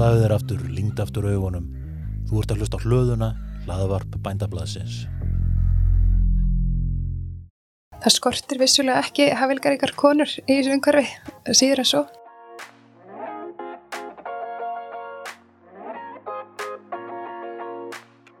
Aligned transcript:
Slaðu 0.00 0.20
þér 0.22 0.32
aftur, 0.32 0.60
lingd 0.72 1.00
aftur 1.02 1.26
augunum. 1.28 1.64
Þú 2.30 2.38
ert 2.40 2.52
að 2.54 2.62
hlusta 2.62 2.78
á 2.80 2.84
hlöðuna, 2.86 3.26
hlaðavarp 3.66 4.14
bændablaðsins. 4.24 5.02
Það 8.00 8.14
skortir 8.14 8.62
vissulega 8.62 9.02
ekki 9.04 9.26
hafilgar 9.36 9.76
ykkar 9.76 9.92
konur 10.00 10.32
í 10.46 10.56
þessu 10.56 10.72
umhverfi, 10.78 11.04
síður 11.52 11.84
en 11.84 11.90
svo. 11.92 12.02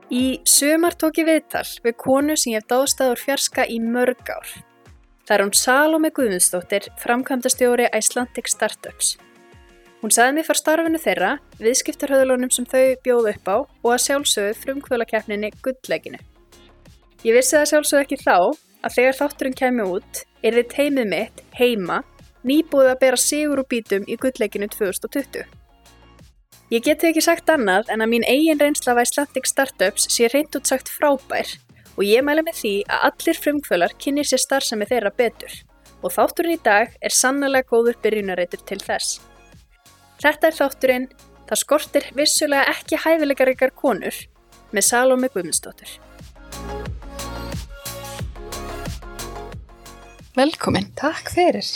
Í 0.08 0.24
sömar 0.48 0.96
tók 0.96 1.20
ég 1.20 1.28
viðtal 1.28 1.68
við 1.84 2.00
konu 2.00 2.40
sem 2.40 2.54
ég 2.54 2.64
hef 2.64 2.72
dáðstæður 2.72 3.26
fjarska 3.28 3.68
í 3.68 3.82
mörg 3.84 4.32
ár. 4.32 4.60
Það 5.28 5.36
er 5.36 5.44
hún 5.44 5.58
Salome 5.68 6.16
Guðmundsdóttir, 6.16 6.88
framkvæmdastjóri 7.04 7.92
Icelandic 7.92 8.48
Startups. 8.48 9.18
Hún 10.00 10.12
sagði 10.14 10.38
mér 10.38 10.46
fara 10.48 10.56
starfinu 10.56 10.98
þeirra, 11.00 11.30
viðskiptarhauðlunum 11.60 12.50
sem 12.54 12.64
þau 12.64 12.96
bjóðu 13.04 13.34
upp 13.34 13.48
á 13.52 13.56
og 13.60 13.90
að 13.92 14.02
sjálfsögðu 14.06 14.54
frumkvölakeppninni 14.62 15.50
gullleginu. 15.60 16.20
Ég 17.20 17.36
vissi 17.36 17.58
það 17.58 17.66
sjálfsögðu 17.68 18.06
ekki 18.06 18.18
þá 18.22 18.36
að 18.80 18.94
þegar 18.96 19.18
þátturinn 19.18 19.58
kemur 19.60 19.90
út 19.98 20.22
er 20.40 20.56
þið 20.56 20.70
teimið 20.72 21.10
mitt 21.12 21.42
heima 21.58 22.00
nýbúið 22.48 22.94
að 22.94 23.00
bera 23.02 23.20
sigur 23.20 23.60
og 23.60 23.68
bítum 23.68 24.08
í 24.08 24.16
gullleginu 24.16 24.70
2020. 24.72 25.44
Ég 26.70 26.84
geti 26.86 27.10
ekki 27.10 27.24
sagt 27.26 27.50
annað 27.52 27.90
en 27.92 28.00
að 28.00 28.12
mín 28.14 28.24
eigin 28.24 28.60
reynsla 28.60 28.94
af 28.94 29.02
Icelandic 29.04 29.48
Startups 29.50 30.08
sé 30.14 30.30
reynd 30.32 30.56
út 30.56 30.70
sagt 30.70 30.88
frábær 30.88 31.58
og 31.96 32.04
ég 32.06 32.24
mæli 32.24 32.46
með 32.46 32.60
því 32.62 32.74
að 32.88 33.08
allir 33.10 33.40
frumkvölar 33.44 33.96
kynni 34.00 34.24
sér 34.24 34.40
starfsemi 34.40 34.88
þeirra 34.88 35.12
betur 35.12 35.58
og 36.00 36.14
þátturinn 36.14 36.56
í 36.56 36.62
dag 36.64 36.94
er 37.04 37.12
sannlega 37.12 37.68
góður 37.68 38.00
byrjunareitur 38.00 38.64
til 38.64 38.80
þess. 38.80 39.18
Þetta 40.20 40.48
er 40.50 40.56
þátturinn 40.60 41.10
Það 41.50 41.58
skortir 41.58 42.04
vissulega 42.14 42.70
ekki 42.70 42.98
hæfilegar 43.02 43.50
ykkar 43.50 43.72
konur 43.74 44.14
með 44.70 44.84
Salome 44.86 45.26
Guðmundsdóttur. 45.34 45.96
Velkomin 50.38 50.86
Takk 50.94 51.32
fyrir. 51.34 51.66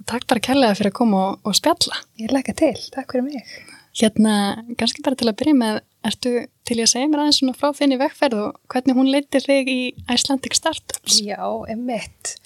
og 0.00 0.08
takk 0.10 0.26
bara 0.26 0.42
kærlega 0.42 0.74
fyrir 0.74 0.90
að 0.90 0.96
koma 0.98 1.20
og, 1.28 1.38
og 1.46 1.54
spjalla. 1.54 2.00
Ég 2.18 2.34
læka 2.34 2.56
til. 2.58 2.74
Takk 2.90 3.14
fyrir 3.14 3.28
mig. 3.28 3.54
Hérna, 3.94 4.34
kannski 4.74 5.06
bara 5.06 5.20
til 5.20 5.30
að 5.30 5.38
byrja 5.38 5.54
með, 5.60 5.80
ertu 6.10 6.34
til 6.66 6.80
í 6.80 6.82
að 6.82 6.92
segja 6.96 7.12
mér 7.12 7.22
aðeins 7.22 7.38
svona 7.44 7.58
frá 7.62 7.70
þinni 7.78 8.02
vegferð 8.02 8.42
og 8.42 8.60
hvernig 8.74 8.98
hún 8.98 9.12
leytir 9.14 9.46
þig 9.46 9.70
í 9.70 9.80
Icelandic 10.10 10.58
Startups? 10.58 11.22
Já, 11.22 11.38
emitt. 11.70 12.40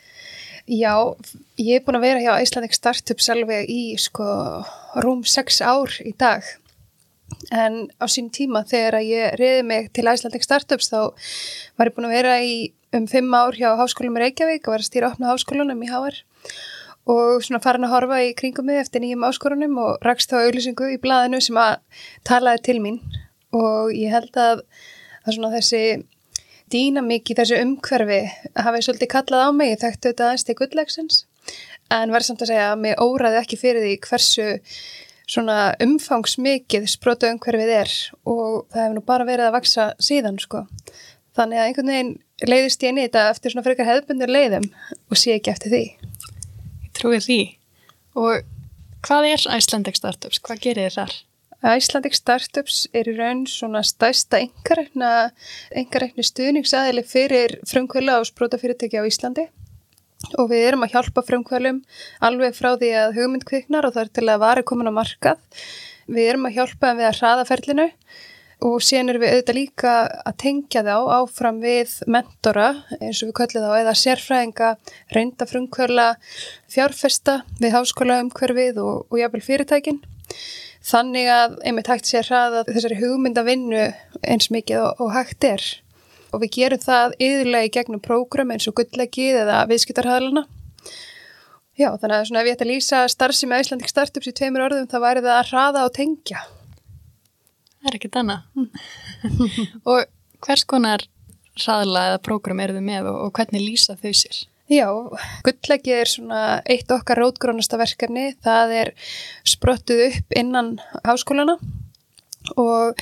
Já, 0.67 1.15
ég 1.63 1.79
er 1.79 1.83
búin 1.87 1.95
að 2.01 2.05
vera 2.09 2.23
hjá 2.25 2.43
Icelandic 2.43 2.75
Startups 2.75 3.29
alveg 3.31 3.69
í 3.71 3.83
sko 4.03 4.25
rúm 4.99 5.21
6 5.23 5.61
ár 5.63 5.93
í 6.03 6.11
dag. 6.19 6.43
En 7.55 7.87
á 8.03 8.07
sín 8.11 8.33
tíma 8.35 8.65
þegar 8.67 8.99
ég 9.07 9.37
reyði 9.39 9.63
mig 9.63 9.93
til 9.95 10.09
Icelandic 10.11 10.43
Startups 10.43 10.91
þá 10.91 11.15
var 11.79 11.91
ég 11.91 11.95
búin 11.95 12.09
að 12.09 12.17
vera 12.19 12.41
í 12.43 12.57
um 12.99 13.07
5 13.07 13.37
ár 13.39 13.55
hjá 13.55 13.69
Háskólum 13.79 14.19
Reykjavík 14.19 14.67
og 14.67 14.75
var 14.75 14.83
að 14.83 14.89
stýra 14.89 15.13
opna 15.13 15.31
háskólunum 15.31 15.87
í 15.87 15.91
HR 15.93 16.19
og 17.15 17.45
svona 17.47 17.63
farin 17.63 17.87
að 17.87 17.95
horfa 17.95 18.19
í 18.27 18.35
kringum 18.35 18.67
mig 18.67 18.81
eftir 18.83 19.05
nýjum 19.05 19.27
áskorunum 19.29 19.79
og 19.79 20.03
rakst 20.03 20.33
þá 20.33 20.41
auðlýsingu 20.41 20.91
í 20.97 21.01
blaðinu 21.03 21.39
sem 21.45 21.59
að 21.63 21.79
talaði 22.27 22.65
til 22.67 22.79
mín 22.83 22.99
og 23.55 23.95
ég 23.95 24.11
held 24.11 24.35
að, 24.35 24.67
að 25.23 25.37
svona 25.39 25.53
þessi 25.55 25.83
dýnamík 26.73 27.31
í 27.33 27.37
þessu 27.39 27.59
umhverfi 27.63 28.21
hafi 28.59 28.85
svolítið 28.85 29.13
kallað 29.13 29.47
á 29.47 29.51
mig, 29.55 29.73
ég 29.73 29.83
þekktu 29.83 30.11
þetta 30.11 30.29
aðeins 30.29 30.47
til 30.47 30.57
gulllegsins 30.59 31.25
en 31.95 32.13
verði 32.15 32.31
samt 32.31 32.45
að 32.45 32.53
segja 32.53 32.71
að 32.73 32.81
mér 32.83 33.03
óraði 33.03 33.41
ekki 33.43 33.59
fyrir 33.61 33.85
því 33.85 33.93
hversu 34.09 34.47
svona 35.27 35.59
umfangsmikið 35.83 36.87
sprota 36.91 37.31
umhverfið 37.35 37.73
er 37.81 37.93
og 38.29 38.67
það 38.71 38.83
hefur 38.83 38.97
nú 38.97 39.05
bara 39.07 39.27
verið 39.27 39.49
að 39.49 39.57
vaksa 39.59 39.87
síðan 40.03 40.39
sko. 40.43 40.65
Þannig 41.37 41.61
að 41.61 41.71
einhvern 41.71 41.93
veginn 41.93 42.13
leiðist 42.47 42.85
ég 42.87 42.95
í 42.95 43.07
þetta 43.07 43.25
eftir 43.33 43.53
svona 43.53 43.67
frekar 43.67 43.91
hefðbundir 43.91 44.33
leiðum 44.33 44.69
og 45.11 45.21
sé 45.21 45.35
ekki 45.37 45.53
eftir 45.53 45.75
því. 45.75 45.83
Ég 46.87 46.93
trúi 46.97 47.21
því. 47.23 47.41
Og 48.17 48.47
hvað 49.07 49.31
er 49.33 49.49
Icelandic 49.59 49.99
Startups? 49.99 50.41
Hvað 50.43 50.63
gerir 50.63 50.87
þið 50.87 51.01
þar? 51.01 51.17
Icelandic 51.65 52.13
Startups 52.19 52.83
er 52.93 53.09
í 53.09 53.15
raun 53.17 53.47
svona 53.49 53.81
stæsta 53.87 54.43
engareikni 54.45 56.25
stuðningsaðili 56.29 57.05
fyrir 57.09 57.57
frumkvöla 57.67 58.19
og 58.21 58.29
sprótafyrirtæki 58.29 59.01
á 59.01 59.09
Íslandi 59.09 59.47
og 60.37 60.51
við 60.51 60.67
erum 60.69 60.85
að 60.85 60.97
hjálpa 60.97 61.25
frumkvölum 61.25 61.83
alveg 62.25 62.57
frá 62.57 62.75
því 62.77 62.93
að 63.01 63.17
hugmynd 63.17 63.47
kviknar 63.49 63.89
og 63.89 63.97
það 63.97 64.05
er 64.05 64.15
til 64.19 64.29
að 64.29 64.43
varu 64.43 64.65
komin 64.69 64.91
á 64.93 64.99
markað. 64.99 65.39
Við 66.07 66.31
erum 66.31 66.49
að 66.49 66.59
hjálpa 66.59 66.95
við 66.99 67.09
að 67.09 67.21
hraða 67.21 67.47
ferlinu 67.49 67.87
og 68.67 68.83
síðan 68.85 69.13
erum 69.13 69.25
við 69.25 69.33
auðvitað 69.35 69.59
líka 69.59 69.95
að 70.29 70.37
tengja 70.43 70.83
þá 70.87 70.97
áfram 71.19 71.61
við 71.61 71.95
mentora 72.09 72.69
eins 73.01 73.21
og 73.21 73.31
við 73.31 73.37
köllum 73.41 73.65
þá 73.67 73.73
eða 73.81 73.97
sérfræðinga, 74.03 74.71
reynda 75.13 75.49
frumkvöla, 75.49 76.07
fjárfesta 76.73 77.41
við 77.61 77.77
háskóla 77.77 78.21
umhverfið 78.25 78.81
og, 78.85 79.07
og 79.11 79.21
jafnvel 79.21 79.45
fyrirtækinn. 79.45 80.05
Þannig 80.87 81.31
að 81.33 81.57
einmitt 81.67 81.89
hægt 81.91 82.07
sér 82.07 82.29
hraða 82.29 82.63
þessari 82.69 83.01
hugmyndavinnu 83.01 83.87
eins 84.23 84.51
mikið 84.55 84.85
og, 84.85 85.01
og 85.03 85.15
hægt 85.17 85.47
er. 85.49 85.65
Og 86.35 86.43
við 86.45 86.53
gerum 86.59 86.83
það 86.83 87.17
yðurlega 87.23 87.69
í 87.69 87.73
gegnum 87.75 88.03
prógram 88.03 88.53
eins 88.55 88.69
og 88.71 88.77
gullegið 88.79 89.41
eða 89.43 89.65
viðskiptarhæðluna. 89.71 90.45
Já, 91.77 91.91
þannig 92.01 92.15
að 92.17 92.29
svona 92.29 92.43
ef 92.43 92.49
ég 92.49 92.57
ætti 92.57 92.65
að 92.65 92.71
lýsa 92.73 93.01
starfsemi 93.13 93.53
með 93.53 93.67
Íslandik 93.67 93.91
Startups 93.91 94.31
í 94.31 94.35
tveimur 94.37 94.65
orðum 94.65 94.87
þá 94.89 94.97
væri 95.03 95.25
það 95.27 95.35
að 95.37 95.51
hraða 95.51 95.83
og 95.85 95.93
tengja. 95.99 96.45
Það 97.77 97.91
er 97.91 97.99
ekkert 97.99 98.21
annað. 98.23 98.47
og 99.93 100.07
hvers 100.47 100.65
konar 100.71 101.05
hraðla 101.61 102.07
eða 102.13 102.23
prógram 102.25 102.63
eru 102.65 102.79
þið 102.79 102.87
með 102.87 103.11
og, 103.11 103.19
og 103.27 103.35
hvernig 103.37 103.65
lýsa 103.65 103.99
þau 104.01 104.13
sér? 104.17 104.41
Já, 104.67 104.89
gullegið 105.47 105.95
er 105.95 106.11
svona 106.11 106.39
eitt 106.67 106.91
okkar 106.91 107.21
rótgrónasta 107.23 107.79
verkefni. 107.79 108.33
Það 108.43 108.73
er 108.81 108.89
sprottuð 109.47 110.01
upp 110.09 110.35
innan 110.35 110.73
háskólana 111.07 111.55
og 112.59 112.99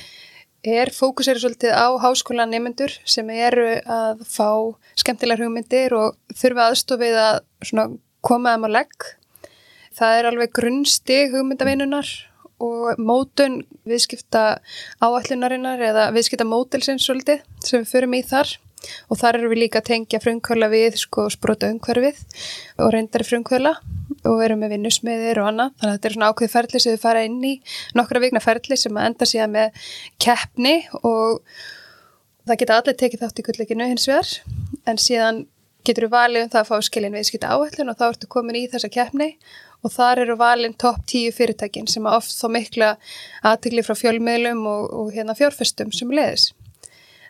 er 0.65 0.91
fókusera 0.93 1.41
svolítið 1.41 1.73
á 1.73 1.89
háskólanemendur 2.03 2.93
sem 3.09 3.29
eru 3.33 3.65
að 3.81 4.21
fá 4.29 4.49
skemmtilegar 4.93 5.45
hugmyndir 5.45 5.95
og 5.97 6.37
þurfa 6.37 6.69
aðstofið 6.69 7.17
að 7.23 7.97
koma 8.25 8.53
þeim 8.53 8.67
á 8.69 8.75
legg. 8.77 9.09
Það 9.97 10.19
er 10.19 10.29
alveg 10.29 10.53
grunnstig 10.53 11.33
hugmyndavinunar 11.33 12.11
og 12.61 13.01
mótun 13.01 13.63
viðskipta 13.89 14.59
áallunarinnar 15.01 15.81
eða 15.81 16.11
viðskipta 16.13 16.45
mótilsins 16.45 17.09
svolítið 17.09 17.41
sem 17.65 17.81
við 17.81 17.91
förum 17.95 18.15
í 18.17 18.21
þar 18.25 18.53
og 19.09 19.19
þar 19.21 19.39
eru 19.39 19.51
við 19.51 19.61
líka 19.65 19.81
að 19.81 19.89
tengja 19.91 20.21
frumkvöla 20.23 20.69
við 20.71 20.99
sko 21.01 21.27
sprota 21.33 21.69
umhverfið 21.73 22.21
og 22.81 22.91
reyndari 22.95 23.27
frumkvöla 23.27 23.75
og 24.25 24.37
við 24.39 24.45
erum 24.47 24.61
með 24.63 24.75
vinnusmiðir 24.75 25.41
og 25.41 25.49
annað. 25.51 25.73
Þannig 25.79 25.89
að 25.89 25.97
þetta 25.97 26.09
er 26.09 26.15
svona 26.15 26.29
ákveð 26.31 26.53
ferli 26.55 26.81
sem 26.83 26.95
við 26.95 27.01
fara 27.03 27.25
inn 27.25 27.41
í 27.45 27.55
nokkra 27.97 28.21
vikna 28.23 28.43
ferli 28.43 28.77
sem 28.79 28.99
að 28.99 29.09
enda 29.09 29.27
síðan 29.29 29.55
með 29.55 29.89
keppni 30.21 30.75
og 31.01 31.41
það 32.45 32.61
geta 32.61 32.79
allir 32.79 32.97
tekið 33.01 33.25
þátt 33.25 33.41
í 33.41 33.45
kulleginu 33.49 33.91
hins 33.91 34.07
vegar. 34.09 34.33
En 34.89 35.01
síðan 35.01 35.45
getur 35.85 36.07
við 36.07 36.15
valið 36.15 36.45
um 36.45 36.51
það 36.53 36.63
að 36.63 36.69
fá 36.71 36.89
skilin 36.89 37.15
viðskipta 37.15 37.53
áallun 37.53 37.93
og 37.93 37.99
þá 37.99 38.05
ertu 38.09 38.29
komin 38.31 38.59
í 38.59 38.67
þessa 38.71 38.91
keppni. 38.93 39.31
Og 39.85 39.93
þar 39.93 40.23
eru 40.23 40.35
valin 40.39 40.73
topp 40.81 41.03
tíu 41.09 41.33
fyrirtækin 41.35 41.85
sem 41.91 42.05
oft 42.09 42.33
þó 42.33 42.47
mikla 42.55 42.95
aðtikli 43.45 43.83
frá 43.85 43.93
fjölmiðlum 43.99 44.63
og, 44.65 44.87
og 44.89 45.11
hérna 45.13 45.35
fjárfestum 45.37 45.93
sem 45.93 46.09
leðis. 46.09 46.53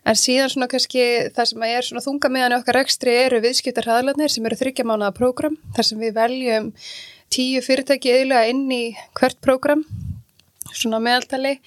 En 0.06 0.18
síðan 0.20 0.52
svona 0.54 0.70
kannski 0.70 1.04
það 1.34 1.48
sem 1.50 1.64
er 1.66 1.86
svona 1.88 2.04
þunga 2.06 2.30
meðan 2.30 2.58
okkar 2.60 2.78
ekstri 2.84 3.16
eru 3.24 3.40
viðskiptarhæðlarnir 3.42 4.30
sem 4.30 4.46
eru 4.46 4.58
þryggja 4.60 4.86
mánuða 4.86 5.16
prógram 5.18 5.56
þar 5.74 5.88
sem 5.88 6.02
við 6.04 6.14
veljum 6.20 6.68
tíu 7.34 7.64
fyrirtæki 7.66 8.14
eðluga 8.14 8.44
inn 8.52 8.68
í 8.70 8.84
hvert 9.18 9.40
prógram 9.42 9.82
svona 10.70 11.02
meðaltali. 11.02 11.58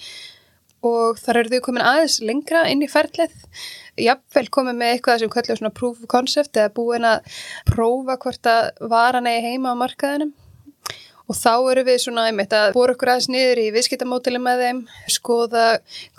Og 0.86 1.18
þar 1.18 1.40
eru 1.40 1.56
þau 1.56 1.64
komin 1.66 1.82
aðeins 1.82 2.20
lengra 2.22 2.62
inn 2.70 2.84
í 2.86 2.90
ferlið. 2.90 3.34
Jafnvel 3.98 4.46
komið 4.54 4.76
með 4.78 4.92
eitthvað 4.94 5.24
sem 5.24 5.32
kallur 5.32 5.58
svona 5.58 5.74
proof 5.74 6.04
of 6.04 6.10
concept 6.12 6.60
eða 6.60 6.70
búin 6.76 7.08
að 7.08 7.40
prófa 7.66 8.14
hvort 8.22 8.46
að 8.46 8.68
varan 8.92 9.26
eigi 9.26 9.56
heima 9.56 9.74
á 9.74 9.80
markaðinum 9.82 10.30
og 11.28 11.36
þá 11.36 11.52
eru 11.72 11.84
við 11.84 11.98
svona 12.02 12.24
einmitt 12.28 12.54
að 12.56 12.70
bóra 12.76 12.94
okkur 12.94 13.10
aðeins 13.12 13.28
niður 13.32 13.60
í 13.60 13.66
viðskiptamótili 13.74 14.40
með 14.40 14.62
þeim, 14.64 14.80
skoða 15.12 15.64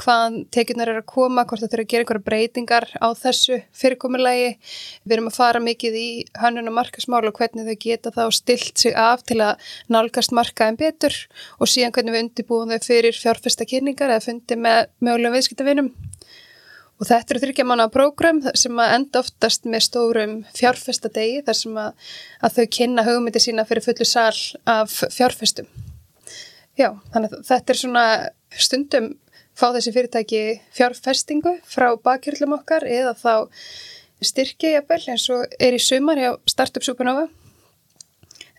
hvaðan 0.02 0.38
tekjurnar 0.54 0.92
eru 0.94 1.02
að 1.02 1.08
koma, 1.10 1.46
hvort 1.50 1.64
það 1.64 1.74
þurfa 1.74 1.86
að 1.86 1.92
gera 1.94 2.06
einhverja 2.06 2.26
breytingar 2.28 2.88
á 3.02 3.08
þessu 3.18 3.60
fyrirkomulegi. 3.82 4.52
Við 5.04 5.16
erum 5.18 5.32
að 5.32 5.40
fara 5.40 5.64
mikið 5.66 5.98
í 5.98 6.10
hannun 6.42 6.70
og 6.70 6.78
markasmál 6.78 7.24
og 7.26 7.42
hvernig 7.42 7.66
þau 7.70 7.82
geta 7.88 8.14
þá 8.14 8.24
stilt 8.38 8.86
sig 8.86 8.94
af 8.94 9.26
til 9.26 9.40
að 9.46 9.74
nálgast 9.90 10.36
markaðin 10.36 10.80
betur 10.80 11.18
og 11.58 11.72
síðan 11.72 11.96
hvernig 11.96 12.16
við 12.16 12.26
undirbúum 12.28 12.76
þau 12.76 12.90
fyrir 12.92 13.18
fjárfesta 13.18 13.68
kynningar 13.70 14.14
eða 14.14 14.28
fundi 14.30 14.60
með 14.60 14.94
mögulegum 15.02 15.40
viðskiptavinum. 15.40 15.92
Og 17.00 17.08
þetta 17.08 17.34
eru 17.34 17.42
þryggja 17.46 17.64
á 17.80 17.88
prógram 17.88 18.42
sem 18.60 18.80
að 18.82 18.94
enda 18.98 19.22
oftast 19.24 19.64
með 19.64 19.86
stórum 19.86 20.34
fjárfestadegi 20.52 21.44
þar 21.48 21.56
sem 21.56 21.78
að, 21.80 22.10
að 22.44 22.58
þau 22.58 22.66
kynna 22.76 23.06
hugmyndi 23.08 23.40
sína 23.40 23.64
fyrir 23.70 23.86
fullu 23.86 24.08
sal 24.08 24.36
af 24.68 24.98
fjárfestum. 25.16 25.70
Já, 26.76 26.92
þannig 27.14 27.38
að 27.38 27.46
þetta 27.48 27.74
er 27.74 27.80
svona 27.80 28.06
stundum 28.52 29.10
fá 29.60 29.70
þessi 29.76 29.94
fyrirtæki 29.96 30.44
fjárfestingu 30.76 31.56
frá 31.68 31.92
bakhjörlum 32.04 32.58
okkar 32.60 32.86
eða 32.88 33.16
þá 33.20 33.34
styrki 34.24 34.74
jafnvel 34.76 35.02
eins 35.14 35.28
og 35.32 35.60
er 35.60 35.76
í 35.76 35.82
sumar 35.84 36.20
hjá 36.20 36.32
Startup 36.52 36.84
Supernova 36.84 37.28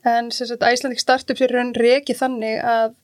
en 0.08 0.30
Æslandik 0.32 1.00
Startups 1.00 1.44
er 1.44 1.52
raun 1.52 1.74
reiki 1.76 2.16
þannig 2.16 2.60
að 2.64 2.94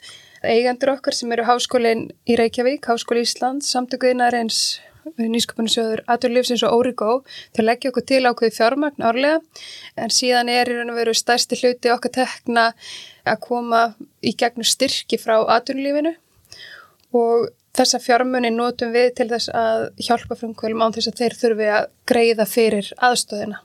eigendur 0.46 0.94
okkar 0.94 1.16
sem 1.16 1.32
eru 1.32 1.44
háskólinn 1.48 2.06
í 2.28 2.36
Reykjavík, 2.38 2.86
Háskóli 2.86 3.24
Ísland, 3.26 3.64
samtökuðinar 3.66 4.36
eins 5.14 5.32
nýsköpunisjóður 5.32 6.02
Aturlífsins 6.10 6.64
og 6.66 6.76
Origo 6.80 7.10
til 7.54 7.62
að 7.62 7.68
leggja 7.70 7.92
okkur 7.92 8.06
til 8.10 8.22
ákveði 8.26 8.56
fjármagn 8.56 9.06
árlega 9.06 9.40
en 9.96 10.14
síðan 10.14 10.50
er 10.52 10.70
í 10.70 10.78
raun 10.78 10.92
og 10.92 10.98
veru 11.00 11.14
stærsti 11.16 11.58
hluti 11.60 11.92
okkar 11.94 12.14
tekna 12.20 12.70
að 13.26 13.42
koma 13.46 13.82
í 14.22 14.34
gegnum 14.38 14.66
styrki 14.66 15.18
frá 15.20 15.38
Aturlífinu 15.56 16.16
og 17.16 17.48
þessa 17.76 18.00
fjármunni 18.02 18.50
notum 18.54 18.92
við 18.94 19.12
til 19.20 19.28
þess 19.30 19.52
að 19.52 19.86
hjálpa 20.08 20.38
frumkvölum 20.40 20.82
án 20.84 20.96
þess 20.96 21.12
að 21.12 21.22
þeir 21.22 21.38
þurfi 21.42 21.70
að 21.76 21.88
greiða 22.08 22.48
fyrir 22.48 22.90
aðstöðina 22.96 23.62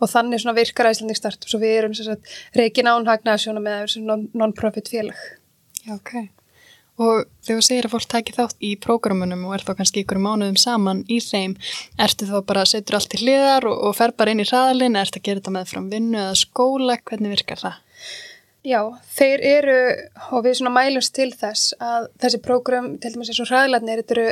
og 0.00 0.10
þannig 0.12 0.42
svona 0.42 0.56
virkar 0.58 0.90
æslanding 0.90 1.18
start 1.18 1.46
og 1.46 1.62
við 1.62 1.76
erum 1.78 1.96
reygin 2.56 2.90
ánhagnaðsjóna 2.90 3.62
með 3.64 3.96
non-profit 4.36 4.92
félag. 4.92 5.16
Já, 5.86 5.96
ok. 5.96 6.39
Og 7.00 7.22
þegar 7.40 7.60
þú 7.60 7.64
segir 7.64 7.86
að 7.86 7.92
fólk 7.94 8.08
tækir 8.12 8.36
þátt 8.36 8.64
í 8.66 8.70
prógramunum 8.84 9.46
og 9.48 9.54
er 9.56 9.62
þá 9.64 9.72
kannski 9.78 10.02
ykkur 10.04 10.20
mánuðum 10.20 10.58
saman 10.60 11.04
í 11.08 11.20
þeim, 11.24 11.54
ertu 11.96 12.28
þá 12.28 12.40
bara 12.44 12.64
að 12.66 12.74
setja 12.74 12.98
allt 12.98 13.16
í 13.16 13.22
hliðar 13.22 13.68
og, 13.70 13.78
og 13.88 13.96
fer 13.96 14.12
bara 14.12 14.34
inn 14.34 14.42
í 14.42 14.48
hraðalinn, 14.48 14.98
ertu 15.00 15.20
að 15.20 15.28
gera 15.28 15.40
þetta 15.40 15.54
með 15.54 15.70
fram 15.72 15.86
vinnu 15.92 16.20
eða 16.20 16.34
skóla, 16.42 16.98
hvernig 17.08 17.32
virkar 17.38 17.62
það? 17.62 17.78
Já, 18.68 18.80
þeir 19.16 19.42
eru 19.48 19.78
og 20.36 20.44
við 20.44 20.58
svona 20.58 20.74
mælumst 20.74 21.14
til 21.16 21.30
þess 21.32 21.72
að 21.80 22.10
þessi 22.20 22.42
prógram, 22.44 22.90
til 23.00 23.14
dæmis 23.14 23.32
eins 23.32 23.40
og 23.40 23.48
hraðlarnir, 23.48 24.02
þetta 24.02 24.16
eru 24.18 24.26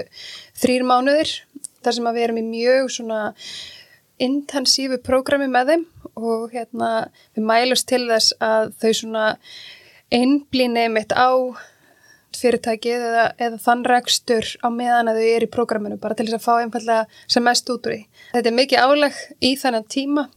þrýr 0.61 0.85
mánuðir 0.91 1.33
þar 1.81 1.97
sem 1.97 2.11
að 2.11 2.19
við 2.19 2.27
erum 2.27 2.41
í 2.43 2.47
mjög 2.51 2.93
svona 2.93 3.23
intensífu 4.21 5.01
prógrami 5.07 5.49
með 5.49 5.73
þeim 5.73 5.89
og 6.19 6.53
hérna 6.53 6.93
við 7.33 7.49
mælumst 7.49 7.89
til 7.89 8.05
þess 8.11 8.37
að 8.45 8.73
þau 8.83 8.93
svona 9.01 9.27
einblýni 10.13 10.85
mitt 10.93 11.17
á 11.17 11.33
fyrirtækið 12.39 13.05
eða, 13.11 13.27
eða 13.39 13.61
þann 13.67 13.85
rekstur 13.93 14.51
á 14.65 14.69
meðan 14.73 15.13
að 15.13 15.21
þau 15.21 15.29
eru 15.35 15.49
í 15.49 15.55
prógraminu 15.59 16.01
bara 16.01 16.19
til 16.19 16.29
þess 16.29 16.39
að 16.41 16.47
fá 16.47 16.55
einfallega 16.63 17.23
sem 17.27 17.45
mest 17.45 17.71
út 17.75 17.87
úr 17.87 17.97
því. 17.97 18.03
Þetta 18.35 18.51
er 18.51 18.59
mikið 18.59 18.85
áleg 18.89 19.23
í 19.45 19.55
þannan 19.61 19.89
tíma 19.91 20.29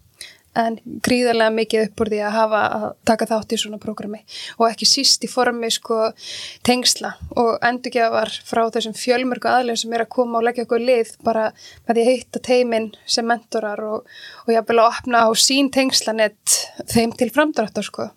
en 0.57 0.77
gríðarlega 1.05 1.53
mikið 1.55 1.85
upp 1.85 2.01
úr 2.03 2.11
því 2.11 2.19
að 2.27 2.33
hafa 2.35 2.61
að 2.75 2.85
taka 3.07 3.27
þátt 3.29 3.53
í 3.55 3.59
svona 3.61 3.79
prógrami 3.81 4.19
og 4.57 4.65
ekki 4.67 4.87
síst 4.89 5.23
í 5.23 5.29
formi 5.31 5.69
sko 5.71 5.99
tengsla 6.67 7.13
og 7.39 7.53
endurgjafar 7.67 8.33
frá 8.47 8.65
þessum 8.75 8.95
fjölmörgu 8.97 9.51
aðlum 9.51 9.79
sem 9.79 9.95
er 9.95 10.03
að 10.03 10.11
koma 10.17 10.39
og 10.41 10.47
leggja 10.49 10.65
okkur 10.67 10.83
lið 10.83 11.13
bara 11.23 11.49
með 11.87 11.93
því 11.93 12.03
að 12.03 12.09
hitta 12.11 12.43
teiminn 12.49 12.89
sem 13.05 13.27
mentorar 13.27 13.83
og, 13.87 14.09
og 14.43 14.51
jáfnvel 14.55 14.81
að 14.83 14.89
opna 14.89 15.23
á 15.23 15.29
sín 15.39 15.71
tengslanett 15.71 16.57
þeim 16.91 17.15
til 17.15 17.31
framdráttar 17.31 17.87
sko. 17.87 18.09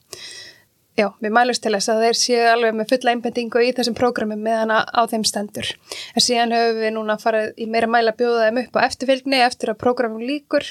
Já, 0.94 1.08
við 1.18 1.32
mælumst 1.34 1.64
til 1.64 1.72
þess 1.74 1.90
að 1.90 2.02
þeir 2.04 2.18
séu 2.20 2.42
alveg 2.46 2.74
með 2.78 2.90
fulla 2.92 3.12
einbendingu 3.14 3.62
í 3.66 3.72
þessum 3.74 3.96
prógrami 3.98 4.36
meðan 4.38 4.70
á 4.70 5.02
þeim 5.10 5.24
stendur. 5.26 5.72
En 6.14 6.22
síðan 6.22 6.54
höfum 6.54 6.78
við 6.84 6.92
núna 6.94 7.16
farið 7.18 7.58
í 7.58 7.66
meira 7.66 7.88
mæla 7.90 8.14
bjóða 8.14 8.46
þeim 8.46 8.60
upp 8.62 8.78
á 8.78 8.86
eftirfylgni 8.86 9.40
eftir 9.42 9.72
að 9.72 9.80
prógramum 9.82 10.22
líkur 10.22 10.68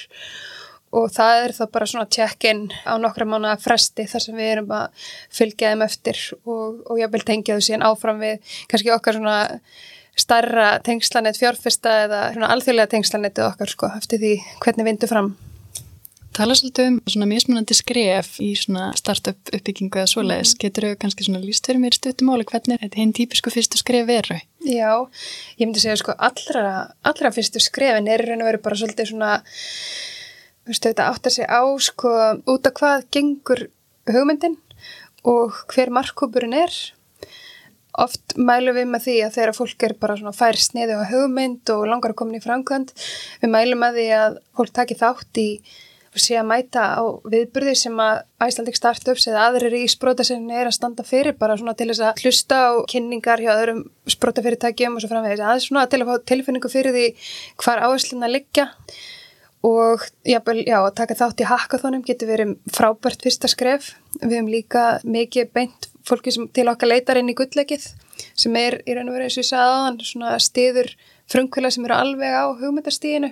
og 0.93 1.09
það 1.11 1.41
er 1.41 1.55
þá 1.57 1.63
bara 1.75 1.89
svona 1.89 2.07
check-in 2.15 2.63
á 2.87 2.95
nokkra 3.01 3.27
mánu 3.27 3.51
fresti 3.59 4.05
þar 4.07 4.23
sem 4.23 4.39
við 4.39 4.51
erum 4.53 4.73
að 4.77 5.07
fylgja 5.33 5.73
þeim 5.73 5.85
eftir 5.89 6.21
og, 6.45 6.83
og 6.87 7.01
ég 7.01 7.11
vil 7.11 7.25
tengja 7.27 7.57
þau 7.57 7.67
síðan 7.67 7.87
áfram 7.89 8.23
við 8.23 8.55
kannski 8.71 8.93
okkar 8.95 9.19
svona 9.19 9.39
starra 10.23 10.67
tengslanett 10.85 11.39
fjárfesta 11.41 12.03
eða 12.05 12.27
alþjóðlega 12.53 12.93
tengslanettu 12.93 13.43
okkar 13.49 13.75
sko 13.75 13.91
eftir 13.97 14.21
því 14.21 14.37
hvernig 14.63 14.93
vindu 14.93 15.09
fram. 15.09 15.33
Tala 16.33 16.56
svolítið 16.57 16.88
um 16.89 16.95
svona 17.06 17.27
mismunandi 17.30 17.75
skref 17.77 18.39
í 18.41 18.56
svona 18.57 18.88
startup 18.97 19.51
uppbyggingu 19.53 20.00
eða 20.01 20.09
svoleiðis. 20.09 20.56
Mm. 20.56 20.62
Getur 20.63 20.88
þau 20.88 20.95
kannski 21.03 21.27
svona 21.27 21.41
líst 21.44 21.68
fyrir 21.69 21.81
mér 21.83 21.94
stuttumáli 21.94 22.47
hvernig 22.50 22.81
þetta 22.81 23.00
hinn 23.00 23.13
típisku 23.13 23.53
fyrstu 23.53 23.77
skref 23.77 24.07
veru? 24.07 24.39
Já, 24.65 24.89
ég 25.59 25.68
myndi 25.68 25.83
segja 25.83 26.00
sko 26.01 26.15
allra, 26.18 26.71
allra 27.06 27.31
fyrstu 27.35 27.62
skrefin 27.62 28.09
er 28.09 28.25
raun 28.25 28.41
og 28.41 28.50
veru 28.50 28.63
bara 28.65 28.80
svolítið 28.81 29.12
svona 29.12 29.35
Vistu, 30.63 30.88
þetta 30.89 31.12
átt 31.12 31.30
að 31.30 31.35
segja 31.38 31.59
á 31.59 31.62
sko 31.83 32.15
út 32.50 32.71
af 32.71 32.75
hvað 32.79 33.06
gengur 33.13 33.65
hugmyndin 34.09 34.57
og 35.27 35.62
hver 35.69 35.94
markkópurinn 35.94 36.57
er. 36.63 36.81
Oft 38.01 38.39
mælum 38.39 38.79
við 38.79 38.89
með 38.89 39.06
því 39.06 39.18
að 39.27 39.33
þegar 39.38 39.57
fólk 39.59 39.86
er 39.86 39.97
bara 40.01 40.18
svona 40.18 40.33
fær 40.33 40.57
sniði 40.57 40.97
á 40.97 41.12
hugmynd 41.13 41.75
og 41.75 41.86
langar 41.91 42.15
að 42.15 42.24
koma 42.24 42.39
í 42.39 42.41
framkvæmt, 42.41 42.95
við 43.44 43.53
mælum 43.53 43.83
með 43.86 44.00
því 44.00 44.12
að 44.18 44.38
fólk 44.57 44.77
taki 44.81 44.97
þátt 44.97 45.44
í 45.44 45.50
sé 46.19 46.38
að 46.38 46.50
mæta 46.50 46.83
á 47.00 47.04
viðburði 47.30 47.74
sem 47.77 47.98
að 48.01 48.21
Icelandic 48.44 48.77
Startups 48.77 49.25
eða 49.30 49.48
aðrir 49.48 49.75
í 49.80 49.83
sprótasinni 49.89 50.56
er 50.57 50.69
að 50.69 50.77
standa 50.77 51.06
fyrir 51.07 51.38
bara 51.39 51.57
svona 51.57 51.74
til 51.77 51.89
þess 51.89 52.04
að 52.06 52.21
hlusta 52.24 52.60
á 52.69 52.71
kynningar 52.92 53.42
hjá 53.42 53.54
öðrum 53.56 53.81
sprótafyrirtækjum 54.13 54.98
og 54.98 55.04
svo 55.04 55.12
framvegis 55.12 55.42
aðeins 55.42 55.68
svona 55.69 55.88
til 55.89 56.04
að 56.04 56.12
fá 56.12 56.30
tilfinningu 56.33 56.71
fyrir 56.71 56.95
því 56.95 57.07
hvar 57.63 57.83
áhersluna 57.88 58.30
liggja 58.30 58.69
og 59.63 60.04
jafnvel, 60.27 60.60
já, 60.68 60.77
að 60.81 60.95
taka 61.00 61.15
þátt 61.15 61.42
í 61.42 61.48
hackathonum 61.48 62.04
getur 62.04 62.30
verið 62.33 62.57
frábært 62.75 63.24
fyrsta 63.24 63.48
skref. 63.48 63.94
Við 64.19 64.36
hefum 64.36 64.50
líka 64.51 64.83
mikið 65.07 65.54
beint 65.56 65.88
fólki 66.04 66.33
sem 66.36 66.50
til 66.51 66.68
okkar 66.68 66.92
leitar 66.92 67.19
inn 67.21 67.31
í 67.31 67.38
gulllegið 67.38 67.86
sem 68.36 68.57
er 68.60 68.81
í 68.83 68.95
raun 68.95 69.07
og 69.07 69.15
verið 69.15 69.30
eins 69.30 69.38
og 69.38 69.44
ég 69.44 69.50
sagði 69.50 69.77
aðan 69.77 70.01
svona 70.04 70.33
stiður 70.44 70.92
frumkvöla 71.31 71.71
sem 71.71 71.88
eru 71.88 71.95
alveg 71.95 72.36
á 72.36 72.44
hugmyndastíðinu. 72.60 73.31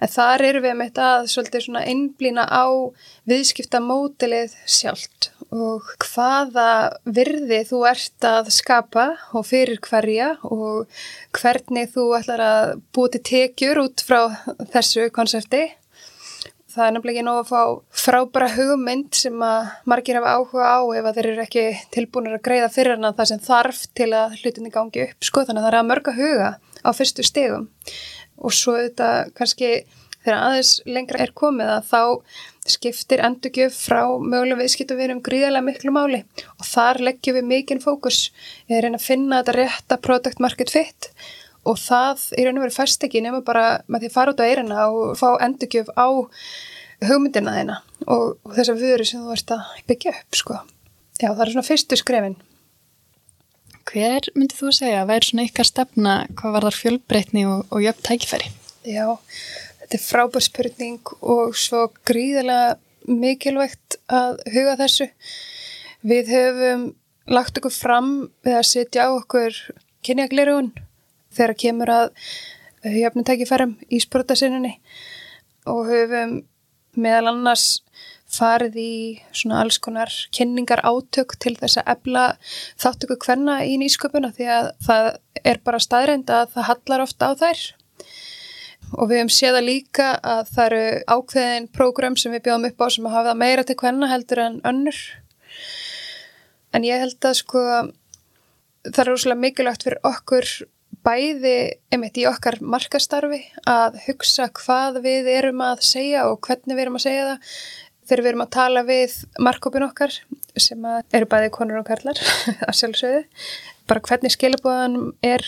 En 0.00 0.10
þar 0.10 0.46
eru 0.48 0.62
við 0.64 0.78
með 0.78 0.92
þetta 0.92 1.76
að 1.76 1.82
einblýna 1.92 2.46
á 2.48 2.66
viðskipta 3.28 3.80
mótilið 3.84 4.56
sjálft 4.66 5.32
og 5.52 5.84
hvaða 6.00 6.96
virði 7.04 7.60
þú 7.68 7.82
ert 7.90 8.24
að 8.24 8.48
skapa 8.54 9.04
og 9.36 9.44
fyrir 9.46 9.82
hverja 9.84 10.32
og 10.48 10.88
hvernig 11.36 11.92
þú 11.92 12.08
ætlar 12.16 12.44
að 12.46 12.72
búið 12.96 13.18
til 13.18 13.22
tekjur 13.28 13.82
út 13.84 14.04
frá 14.06 14.20
þessu 14.72 15.10
konsepti. 15.12 15.68
Það 16.72 16.86
er 16.86 16.92
nefnilega 16.94 17.18
ekki 17.20 17.26
nóg 17.26 17.38
að 17.42 17.50
fá 17.50 17.62
frábæra 18.02 18.46
hugmynd 18.54 19.12
sem 19.12 19.42
að 19.44 19.66
margir 19.92 20.16
hafa 20.16 20.38
áhuga 20.38 20.70
á 20.72 20.80
ef 20.96 21.08
að 21.08 21.18
þeir 21.18 21.28
eru 21.34 21.42
ekki 21.44 21.64
tilbúinir 21.92 22.38
að 22.38 22.44
greiða 22.48 22.70
fyrir 22.72 22.96
hana 22.96 23.12
það 23.18 23.28
sem 23.28 23.42
þarf 23.44 23.82
til 23.92 24.08
að 24.16 24.38
hlutinni 24.40 24.72
gangi 24.72 25.04
upp. 25.04 25.18
Sko 25.20 25.44
þannig 25.44 25.60
að 25.60 25.66
það 25.66 25.72
er 25.74 25.78
að 25.82 25.90
mörga 25.90 26.16
huga 26.16 26.48
á 26.80 26.90
fyrstu 26.96 27.26
stegum 27.28 27.68
og 28.42 28.54
svo 28.54 28.76
þetta 28.78 29.10
kannski 29.38 29.74
þegar 30.22 30.38
aðeins 30.38 30.72
lengra 30.86 31.20
er 31.22 31.32
komið 31.34 31.70
að 31.76 31.86
þá 31.90 32.02
skiptir 32.72 33.22
endurgjöf 33.26 33.78
frá 33.88 34.02
mögulega 34.22 34.60
viðskipt 34.60 34.92
og 34.94 35.00
við 35.00 35.08
erum 35.08 35.22
gríðarlega 35.26 35.66
miklu 35.66 35.94
máli. 35.94 36.20
Og 36.60 36.66
þar 36.68 37.00
leggjum 37.08 37.38
við 37.40 37.48
mikinn 37.50 37.82
fókus. 37.82 38.28
Ég 38.70 38.78
er 38.78 38.90
að 38.90 39.02
finna 39.02 39.40
þetta 39.40 39.56
rétta 39.58 39.98
product 40.02 40.42
market 40.42 40.70
fit. 40.70 41.10
Og 41.66 41.78
það 41.78 42.28
er 42.38 42.52
og 42.52 42.62
verið 42.62 42.78
fæst 42.78 43.06
ekki 43.06 43.22
nema 43.22 43.42
bara 43.46 43.82
með 43.86 44.04
því 44.04 44.12
að 44.12 44.14
fara 44.14 44.34
út 44.34 44.42
á 44.42 44.46
eirina 44.46 44.86
og 44.90 45.18
fá 45.18 45.28
endurgjöf 45.42 45.90
á 45.94 46.06
hugmyndina 47.02 47.56
þeina 47.56 47.80
og, 48.06 48.38
og 48.46 48.54
þess 48.54 48.70
að 48.70 48.82
vöru 48.82 49.06
sem 49.06 49.22
þú 49.22 49.34
ert 49.34 49.54
að 49.54 49.76
byggja 49.90 50.14
upp 50.14 50.38
sko. 50.38 50.58
Já 51.22 51.28
það 51.30 51.44
er 51.44 51.52
svona 51.54 51.66
fyrstu 51.66 51.98
skrefin 51.98 52.38
Hver 53.88 54.30
myndið 54.36 54.58
þú 54.60 54.72
segja 54.76 55.02
að 55.02 55.10
væri 55.12 55.28
svona 55.28 55.46
ykkar 55.48 55.68
stefna 55.68 56.14
hvað 56.38 56.56
var 56.56 56.66
þar 56.68 56.78
fjölbreytni 56.78 57.44
og, 57.50 57.66
og 57.72 57.84
jöfn 57.84 58.06
tækifæri? 58.08 58.50
Já 58.86 59.18
Þetta 59.82 59.98
er 59.98 60.08
frábær 60.08 60.44
spurning 60.46 61.10
og 61.20 61.56
svo 61.58 61.82
gríðilega 62.08 62.78
mikilvægt 63.12 63.98
að 64.08 64.38
huga 64.54 64.76
þessu. 64.78 65.08
Við 66.00 66.30
höfum 66.32 66.86
lagt 67.28 67.58
okkur 67.60 67.74
fram 67.74 68.08
við 68.46 68.56
að 68.56 68.68
setja 68.70 69.04
á 69.04 69.10
okkur 69.12 69.58
kynjagleirun 70.06 70.70
þegar 71.36 71.54
kemur 71.60 71.92
að 71.92 72.08
jöfnum 72.88 73.26
tækifærum 73.28 73.74
í 73.92 74.00
sprótasinninni 74.00 74.72
og 75.68 75.84
höfum 75.90 76.38
meðal 76.96 77.34
annars 77.34 77.82
farið 78.32 78.78
í 78.80 78.94
svona 79.36 79.60
alls 79.62 79.78
konar 79.82 80.12
kynningar 80.34 80.82
átök 80.86 81.36
til 81.42 81.54
þess 81.60 81.80
að 81.80 81.92
ebla 81.94 82.24
þáttöku 82.80 83.18
hvenna 83.26 83.60
í 83.68 83.76
nýsköpuna 83.80 84.32
því 84.36 84.50
að 84.56 84.68
það 84.86 85.08
er 85.52 85.62
bara 85.64 85.82
staðreind 85.82 86.32
að 86.32 86.52
það 86.56 86.68
hallar 86.70 87.04
ofta 87.06 87.30
á 87.30 87.32
þær. 87.42 87.62
Og 88.92 89.08
við 89.08 89.22
hefum 89.22 89.32
séða 89.32 89.62
líka 89.64 90.10
að 90.20 90.42
það 90.52 90.66
eru 90.66 90.84
ákveðin 91.16 91.70
prógram 91.72 92.18
sem 92.20 92.34
við 92.34 92.44
bjóðum 92.48 92.68
upp 92.68 92.84
á 92.84 92.86
sem 92.92 93.08
að 93.08 93.16
hafa 93.16 93.38
meira 93.40 93.64
til 93.64 93.78
hvenna 93.80 94.10
heldur 94.10 94.42
en 94.42 94.60
önnur. 94.68 95.00
En 96.72 96.84
ég 96.84 97.00
held 97.00 97.28
að 97.28 97.38
sko 97.40 97.64
það 98.88 99.02
er 99.04 99.12
úrslega 99.14 99.40
mikilvægt 99.40 99.86
fyrir 99.86 100.00
okkur 100.08 100.54
bæði 101.02 101.56
einmitt 101.92 102.18
í 102.20 102.26
okkar 102.28 102.58
markastarfi 102.60 103.40
að 103.68 103.98
hugsa 104.06 104.48
hvað 104.54 105.00
við 105.06 105.30
erum 105.32 105.62
að 105.64 105.82
segja 105.86 106.26
og 106.30 106.40
hvernig 106.46 106.76
við 106.76 106.84
erum 106.84 106.98
að 106.98 107.06
segja 107.06 107.24
það 107.30 107.56
þegar 108.08 108.22
við 108.22 108.30
erum 108.32 108.44
að 108.44 108.54
tala 108.56 108.84
við 108.86 109.16
markkópin 109.42 109.86
okkar 109.86 110.14
sem 110.60 110.86
eru 110.88 111.28
bæði 111.30 111.52
konur 111.54 111.80
og 111.80 111.88
karlar 111.88 112.18
að 112.68 112.78
sjálfsögðu. 112.80 113.22
Bara 113.88 114.04
hvernig 114.08 114.34
skilabóðan 114.34 114.98
er 115.26 115.44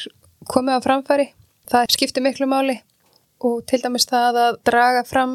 komið 0.50 0.78
á 0.78 0.84
framfæri, 0.84 1.30
það 1.70 1.96
skiptir 1.96 2.24
miklu 2.24 2.48
máli 2.50 2.78
og 3.44 3.64
til 3.68 3.80
dæmis 3.82 4.06
það 4.08 4.40
að 4.40 4.60
draga 4.66 5.02
fram 5.08 5.34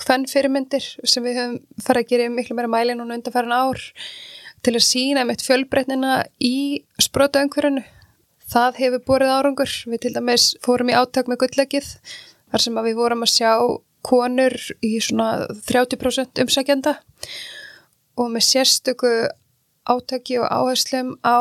hvern 0.00 0.26
fyrirmyndir 0.30 0.84
sem 1.06 1.24
við 1.24 1.38
höfum 1.38 1.58
farið 1.84 2.04
að 2.04 2.12
gera 2.12 2.30
miklu 2.32 2.56
meira 2.58 2.70
mæli 2.70 2.96
núna 2.96 3.18
undanfæran 3.18 3.54
ár 3.54 3.82
til 4.64 4.74
að 4.74 4.86
sína 4.86 5.24
meitt 5.28 5.44
fjölbreytnina 5.44 6.22
í 6.42 6.84
spróta 7.02 7.42
umhverjunu. 7.44 7.84
Það 8.54 8.78
hefur 8.80 9.02
borið 9.08 9.32
árangur. 9.34 9.72
Við 9.88 10.00
til 10.04 10.14
dæmis 10.14 10.52
fórum 10.64 10.90
í 10.92 10.96
átök 10.96 11.28
með 11.30 11.42
gulllegið 11.44 11.90
þar 12.52 12.64
sem 12.64 12.80
við 12.86 12.96
vorum 12.98 13.24
að 13.26 13.32
sjá 13.34 13.52
konur 14.04 14.54
í 14.84 14.96
svona 15.02 15.46
30% 15.68 16.42
umsækjanda 16.44 16.96
og 18.20 18.30
með 18.34 18.46
sérstöku 18.50 19.14
átaki 19.84 20.38
og 20.40 20.48
áherslum 20.48 21.16
á 21.24 21.40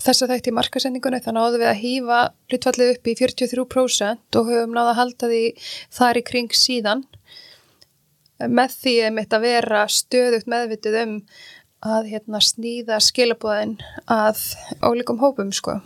þess 0.00 0.24
að 0.24 0.34
þætti 0.34 0.52
í 0.52 0.56
markasendingunni 0.56 1.22
þannig 1.24 1.46
áður 1.46 1.62
við 1.62 1.70
að 1.70 1.82
hýfa 1.82 2.20
hlutfallið 2.52 2.92
upp 2.94 3.08
í 3.08 3.14
43% 3.20 4.40
og 4.40 4.50
höfum 4.50 4.74
náða 4.76 4.92
að 4.92 4.98
halda 5.00 5.30
því 5.32 5.44
þar 5.98 6.20
í 6.20 6.24
kring 6.30 6.56
síðan 6.56 7.04
með 8.44 8.74
því 8.82 8.96
að 9.24 9.46
vera 9.46 9.86
stöðugt 9.88 10.50
meðvitið 10.52 10.98
um 11.02 11.14
að 11.86 12.10
hérna, 12.10 12.40
snýða 12.42 12.98
skilabóðin 13.04 13.76
að 14.10 14.42
ólíkum 14.84 15.20
hópum 15.20 15.52
sko. 15.54 15.78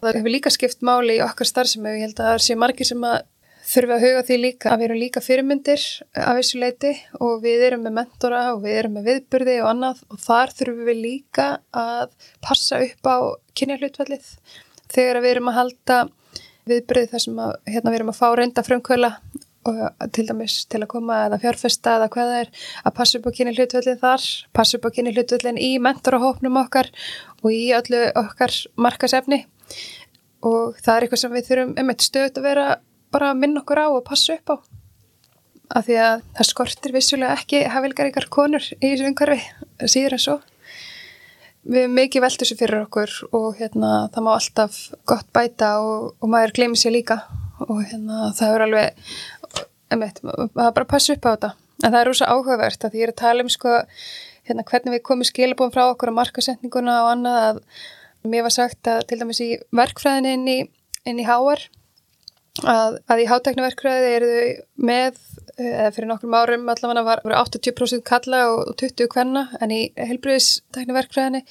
Það 0.00 0.18
hefur 0.18 0.32
líka 0.32 0.52
skipt 0.52 0.82
máli 0.84 1.18
í 1.18 1.24
okkar 1.24 1.48
starfsemi 1.48 1.90
og 1.90 1.98
ég 1.98 2.08
held 2.08 2.20
að 2.20 2.30
það 2.32 2.44
sé 2.46 2.56
margir 2.58 2.88
sem 2.88 3.04
að 3.06 3.18
þurfa 3.66 3.96
að 3.96 4.04
huga 4.06 4.24
því 4.26 4.36
líka 4.42 4.70
að 4.70 4.78
við 4.78 4.86
erum 4.86 5.00
líka 5.00 5.22
fyrirmyndir 5.24 5.86
af 6.22 6.38
þessu 6.38 6.60
leiti 6.62 6.92
og 7.18 7.40
við 7.42 7.64
erum 7.68 7.82
með 7.86 7.96
mentora 7.96 8.42
og 8.52 8.60
við 8.62 8.78
erum 8.82 8.94
með 8.98 9.08
viðburði 9.10 9.56
og 9.62 9.70
annað 9.72 10.04
og 10.06 10.22
þar 10.22 10.54
þurfum 10.58 10.86
við 10.90 11.00
líka 11.02 11.48
að 11.74 12.14
passa 12.46 12.78
upp 12.84 13.10
á 13.10 13.16
kynjarhlutfallið 13.58 14.30
þegar 14.94 15.20
við 15.24 15.34
erum 15.34 15.50
að 15.50 15.58
halda 15.60 15.98
viðburði 16.66 17.10
þar 17.10 17.24
sem 17.26 17.42
að, 17.42 17.52
hérna, 17.66 17.90
við 17.90 17.98
erum 18.00 18.14
að 18.14 18.20
fá 18.20 18.28
reynda 18.38 18.66
frumkvöla 18.66 19.12
til 20.14 20.26
dæmis 20.28 20.60
til 20.70 20.82
að 20.84 20.90
koma 20.92 21.24
eða 21.26 21.40
fjárfesta 21.42 21.96
eða 21.98 22.10
hvað 22.14 22.28
það 22.30 22.40
er 22.44 22.50
að 22.86 22.96
passa 22.98 23.18
upp 23.18 23.26
á 23.26 23.36
kynni 23.36 23.54
hlutvöldin 23.56 24.00
þar, 24.02 24.26
passa 24.54 24.78
upp 24.78 24.86
á 24.86 24.94
kynni 24.94 25.14
hlutvöldin 25.16 25.58
í 25.58 25.70
mentorahópnum 25.82 26.58
okkar 26.62 26.90
og 27.42 27.50
í 27.50 27.72
öllu 27.74 28.02
okkar 28.14 28.54
markasefni 28.78 29.42
og 30.46 30.78
það 30.78 30.92
er 30.92 31.06
eitthvað 31.06 31.22
sem 31.24 31.34
við 31.34 31.48
þurfum 31.48 31.74
um 31.82 31.90
eitt 31.92 32.06
stöðt 32.06 32.38
að 32.38 32.46
vera 32.46 32.68
bara 33.16 33.32
minna 33.34 33.62
okkur 33.62 33.80
á 33.80 33.86
og 33.88 34.04
passa 34.04 34.36
upp 34.36 34.52
á. 34.52 34.56
Af 35.76 35.88
því 35.88 35.96
að 35.98 36.26
það 36.36 36.48
skortir 36.50 36.94
vissulega 36.94 37.38
ekki 37.40 37.64
hafilgar 37.72 38.10
ykkar 38.12 38.28
konur 38.30 38.62
í 38.76 38.92
þessu 38.92 39.08
umhverfi 39.08 39.88
síður 39.90 40.16
en 40.18 40.22
svo. 40.22 40.36
Við 41.66 41.82
erum 41.82 41.96
mikið 41.98 42.22
velt 42.22 42.42
þessu 42.42 42.58
fyrir 42.60 42.84
okkur 42.84 43.14
og 43.34 43.48
hérna 43.58 43.92
það 44.14 44.26
má 44.26 44.30
alltaf 44.36 44.76
gott 45.10 45.26
bæta 45.34 45.72
og, 45.82 46.12
og 46.22 46.30
maður 46.30 46.54
glemir 46.60 46.78
sér 46.78 46.94
líka. 46.94 47.18
Og 47.66 47.80
hérna 47.88 48.30
það 48.36 48.54
er 48.54 48.64
alveg 48.66 49.10
emitt, 49.96 50.20
það 50.22 50.66
er 50.68 50.76
bara 50.78 50.90
passa 50.92 51.16
upp 51.16 51.26
á 51.26 51.32
þetta. 51.32 51.52
En 51.82 51.90
það 51.90 52.00
er 52.00 52.08
rosa 52.10 52.30
áhugavert 52.30 52.86
að 52.86 52.94
því 52.94 53.02
ég 53.02 53.08
er 53.08 53.12
að 53.12 53.20
tala 53.24 53.44
um 53.44 53.50
sko, 53.52 53.74
hérna, 54.46 54.64
hvernig 54.70 54.94
við 54.94 55.04
komum 55.08 55.28
skilabóðum 55.28 55.74
frá 55.74 55.84
okkur 55.88 56.12
á 56.14 56.18
markasetninguna 56.20 57.00
og 57.02 57.10
annað 57.16 57.40
að 57.48 57.60
mér 58.30 58.46
var 58.46 58.54
sagt 58.54 58.90
að 58.90 59.02
til 59.10 59.18
dæmis 59.20 59.42
í 59.42 59.50
verkfræðin 59.76 60.30
inn 60.30 60.46
í, 60.50 60.58
inn 61.06 61.20
í 61.22 61.26
HR 61.26 61.66
að, 62.64 62.98
að 63.10 63.22
í 63.22 63.26
hátæknaverkfræði 63.30 64.12
eru 64.16 64.28
þau 64.32 64.86
með 64.88 65.18
eða 65.56 65.90
fyrir 65.96 66.08
nokkrum 66.10 66.36
árum 66.36 66.68
allavega 66.68 67.02
var 67.06 67.22
80% 67.24 68.04
kalla 68.06 68.42
og 68.52 68.74
20 68.80 69.08
kvenna 69.12 69.46
en 69.64 69.72
í 69.72 69.80
helbriðistæknaverkfræðinni 69.96 71.42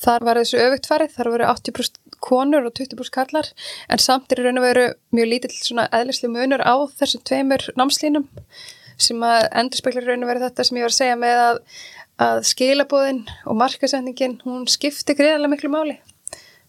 þar 0.00 0.26
var 0.28 0.40
þessu 0.40 0.60
öfugt 0.60 0.88
farið, 0.90 1.14
þar 1.16 1.30
voru 1.32 1.48
80% 1.48 2.18
konur 2.24 2.68
og 2.68 2.76
20% 2.76 3.12
kallar 3.14 3.50
en 3.88 4.02
samt 4.02 4.32
er 4.32 4.44
raun 4.44 4.60
og 4.60 4.66
veru 4.66 4.86
mjög 5.16 5.30
lítill 5.32 5.56
svona 5.56 5.88
eðlislu 5.96 6.30
munur 6.32 6.64
á 6.64 6.74
þessum 7.00 7.24
tveimur 7.24 7.66
námslínum 7.80 8.28
sem 9.00 9.26
að 9.26 9.48
endur 9.60 9.80
speklar 9.80 10.08
raun 10.08 10.24
og 10.24 10.32
veru 10.32 10.44
þetta 10.44 10.68
sem 10.68 10.80
ég 10.80 10.86
var 10.86 10.94
að 10.94 11.00
segja 11.00 11.18
með 11.20 11.42
að, 11.48 11.60
að 12.28 12.42
skilabóðin 12.52 13.22
og 13.48 13.60
markasendingin 13.64 14.40
hún 14.44 14.68
skiptir 14.70 15.18
greiðarlega 15.18 15.54
miklu 15.56 15.72
máli. 15.72 15.98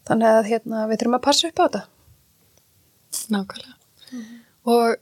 Þannig 0.05 0.31
að 0.31 0.51
hérna, 0.51 0.83
við 0.89 1.01
þurfum 1.01 1.19
að 1.19 1.25
passa 1.29 1.49
upp 1.49 1.61
á 1.61 1.65
þetta. 1.65 1.83
Nákvæmlega 3.35 3.84
mm 4.15 4.21
-hmm. 4.21 4.39
og 4.63 4.95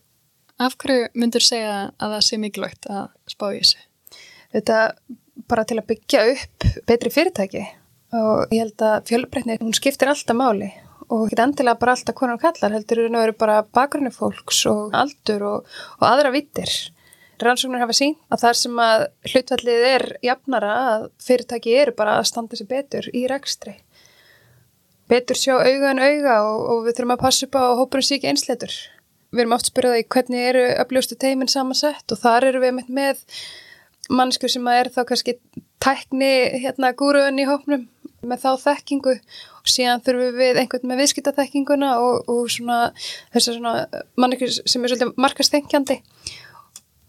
af 0.60 0.78
hverju 0.78 1.08
myndur 1.14 1.42
segja 1.42 1.92
að 2.00 2.16
það 2.16 2.26
sé 2.28 2.38
mikilvægt 2.38 2.90
að 2.90 3.08
spá 3.28 3.46
í 3.54 3.60
þessu? 3.60 3.80
Þetta 4.54 4.78
bara 5.50 5.64
til 5.64 5.80
að 5.80 5.88
byggja 5.88 6.26
upp 6.34 6.68
betri 6.88 7.10
fyrirtæki 7.10 7.64
og 8.14 8.54
ég 8.54 8.60
held 8.60 8.82
að 8.82 9.06
fjölbreytni, 9.10 9.58
hún 9.62 9.74
skiptir 9.74 10.12
alltaf 10.12 10.38
máli 10.38 10.72
og 11.10 11.28
ekki 11.28 11.42
endilega 11.42 11.80
bara 11.80 11.96
alltaf 11.96 12.16
konar 12.16 12.40
kallar 12.42 12.72
heldur 12.72 13.06
en 13.06 13.16
það 13.18 13.24
eru 13.28 13.38
bara 13.38 13.64
bakgrunni 13.64 14.12
fólks 14.14 14.66
og 14.70 14.94
aldur 14.94 15.44
og, 15.44 15.66
og 16.00 16.06
aðra 16.08 16.32
vittir 16.32 16.70
rannsóknir 17.44 17.82
hafa 17.84 17.96
sín 17.98 18.14
að 18.32 18.44
þar 18.46 18.60
sem 18.60 18.80
að 18.80 19.06
hlutfallið 19.32 19.88
er 19.90 20.06
jafnara 20.24 20.74
að 20.94 21.08
fyrirtæki 21.26 21.76
eru 21.82 21.96
bara 21.98 22.20
að 22.20 22.30
standa 22.30 22.60
sér 22.60 22.70
betur 22.70 23.10
í 23.12 23.26
rekstri 23.28 23.76
betur 25.12 25.40
sjá 25.40 25.58
auga 25.58 25.92
en 25.92 26.00
auga 26.00 26.38
og, 26.48 26.60
og 26.72 26.86
við 26.86 26.98
þurfum 26.98 27.16
að 27.18 27.24
passa 27.26 27.48
upp 27.48 27.58
á 27.60 27.64
hópurum 27.82 28.08
sík 28.08 28.28
einsleitur 28.30 28.76
við 29.34 29.44
erum 29.44 29.56
oft 29.58 29.72
spyrðað 29.72 30.02
í 30.04 30.08
hvernig 30.16 30.48
eru 30.52 30.64
uppljóstu 30.84 31.18
teimin 31.20 31.52
samansett 31.52 32.14
og 32.14 32.22
þar 32.22 32.50
eru 32.52 32.62
við 32.64 32.84
með 32.88 33.24
mannsku 34.14 34.50
sem 34.52 34.68
að 34.68 34.80
er 34.82 34.92
þá 34.94 35.02
kannski 35.10 35.38
tækni 35.84 36.34
hérna 36.64 36.94
gúruðin 36.98 37.42
í 37.42 37.48
hópnum 37.50 37.88
með 38.24 38.44
þá 38.44 38.52
þekkingu 38.62 39.16
og 39.16 39.72
síðan 39.72 40.04
þurfum 40.04 40.38
við 40.38 40.60
einhvern 40.62 40.90
með 40.90 41.02
viðskiptathekkinguna 41.04 41.90
og, 42.04 42.30
og 42.32 42.48
svona 42.52 42.78
þessar 43.34 43.58
svona 43.58 44.04
mannekir 44.20 44.54
sem 44.54 44.84
er 44.84 44.94
svolítið 44.94 45.14
markastengjandi 45.20 46.00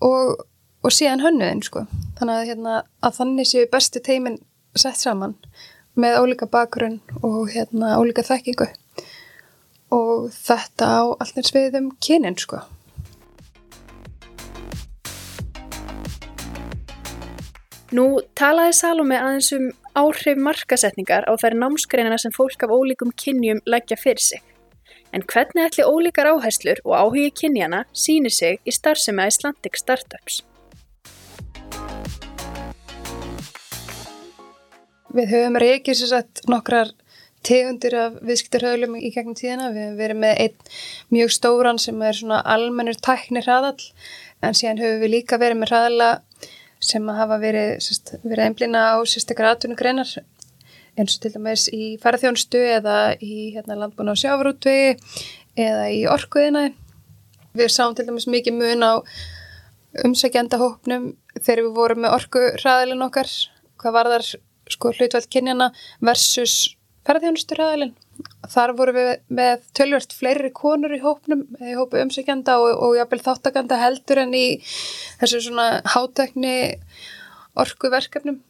og, 0.07 0.45
og 0.83 0.95
síðan 0.95 1.23
hönnuðin 1.25 1.63
sko. 1.67 1.85
Þannig 2.19 2.35
að, 2.35 2.49
hérna, 2.51 2.79
að 3.05 3.19
þannig 3.21 3.51
séu 3.51 3.69
bestu 3.71 4.03
teimin 4.05 4.41
sett 4.75 4.99
saman 4.99 5.37
með 5.99 6.19
ólíka 6.23 6.51
bakgrunn 6.51 6.99
og 7.23 7.53
hérna 7.55 7.95
ólíka 8.01 8.27
þekkingu 8.27 8.67
og 9.95 10.31
þetta 10.35 10.89
á 10.91 11.03
allir 11.23 11.47
sviðum 11.47 11.93
kynin 12.03 12.39
sko. 12.41 12.63
Nú 17.95 18.07
talaði 18.35 18.75
Salome 18.75 19.19
aðeins 19.21 19.53
um 19.55 19.69
áhrif 19.95 20.41
markasetningar 20.43 21.29
á 21.31 21.33
þær 21.39 21.55
námsgreinina 21.61 22.19
sem 22.19 22.33
fólk 22.35 22.65
af 22.67 22.73
ólíkum 22.75 23.13
kynjum 23.15 23.61
leggja 23.71 23.99
fyrir 24.01 24.25
sig. 24.25 24.43
En 25.15 25.23
hvernig 25.23 25.69
ætli 25.69 25.87
ólíkar 25.87 26.27
áherslur 26.33 26.81
og 26.83 26.97
áhugi 26.99 27.31
kynjana 27.39 27.85
sínir 27.95 28.35
sig 28.35 28.59
í 28.67 28.75
starfsemi 28.75 29.29
Icelandic 29.31 29.79
Startups? 29.79 30.41
Við 35.15 35.31
höfum 35.31 35.61
reykið 35.63 36.01
sér 36.01 36.11
sett 36.17 36.43
nokkrar 36.51 36.91
tegundir 37.47 37.97
af 37.99 38.19
viðskiptarhauðlum 38.25 38.99
í 38.99 39.11
gegnum 39.15 39.37
tíðina. 39.39 39.71
Við 39.75 39.85
hefum 39.85 39.99
verið 40.01 40.21
með 40.25 40.43
einn 40.45 40.75
mjög 41.15 41.35
stóran 41.37 41.81
sem 41.83 42.03
er 42.03 42.19
svona 42.19 42.43
almennur 42.55 42.99
tæknir 43.05 43.47
hraðall 43.47 43.91
en 44.45 44.57
síðan 44.57 44.83
höfum 44.83 45.03
við 45.05 45.15
líka 45.19 45.41
verið 45.41 45.61
með 45.61 45.73
hraðalla 45.73 46.11
sem 46.85 47.09
hafa 47.17 47.39
verið, 47.41 47.75
sérst, 47.85 48.17
verið 48.25 48.49
einblina 48.49 48.87
á 48.93 48.97
sérstaklega 49.09 49.57
atvinnugreinar 49.57 50.11
eins 50.95 51.17
og 51.17 51.23
til 51.25 51.33
dæmis 51.35 51.67
í 51.75 51.95
faraþjónustu 52.03 52.61
eða 52.77 53.15
í 53.19 53.55
hérna, 53.55 53.79
landbúna 53.79 54.15
á 54.15 54.21
sjáfrútvegi 54.21 54.95
eða 55.59 55.89
í 55.91 56.05
orkuðina. 56.11 56.69
Við 57.55 57.73
sáum 57.73 57.95
til 57.97 58.07
dæmis 58.09 58.29
mikið 58.31 58.59
mun 58.59 58.87
á 58.87 58.93
umsækjanda 60.05 60.59
hópnum 60.59 61.13
þegar 61.41 61.65
við 61.65 61.75
vorum 61.79 62.05
með 62.05 62.17
orkuhraðilin 62.19 63.07
okkar, 63.07 63.31
hvað 63.79 63.97
var 63.97 64.11
þar 64.15 64.29
sko 64.75 64.95
hlutveld 64.95 65.29
kynjana 65.31 65.71
versus 66.03 66.74
faraþjónustu 67.05 67.59
hraðilin 67.59 67.93
þar 68.53 68.73
voru 68.79 68.95
við 68.97 69.11
með 69.35 69.67
tölvört 69.77 70.15
fleiri 70.15 70.51
konur 70.55 70.95
í 70.95 71.03
hópnum, 71.03 71.45
í 71.61 71.75
hópu 71.77 72.01
umsækjanda 72.03 72.57
og, 72.63 72.71
og 72.87 72.97
jáfnvel 72.99 73.23
þáttakanda 73.25 73.81
heldur 73.81 74.23
en 74.25 74.35
í 74.37 74.47
þessu 75.21 75.43
svona 75.49 75.69
hátekni 75.95 76.57
orkuverkefnum 77.61 78.41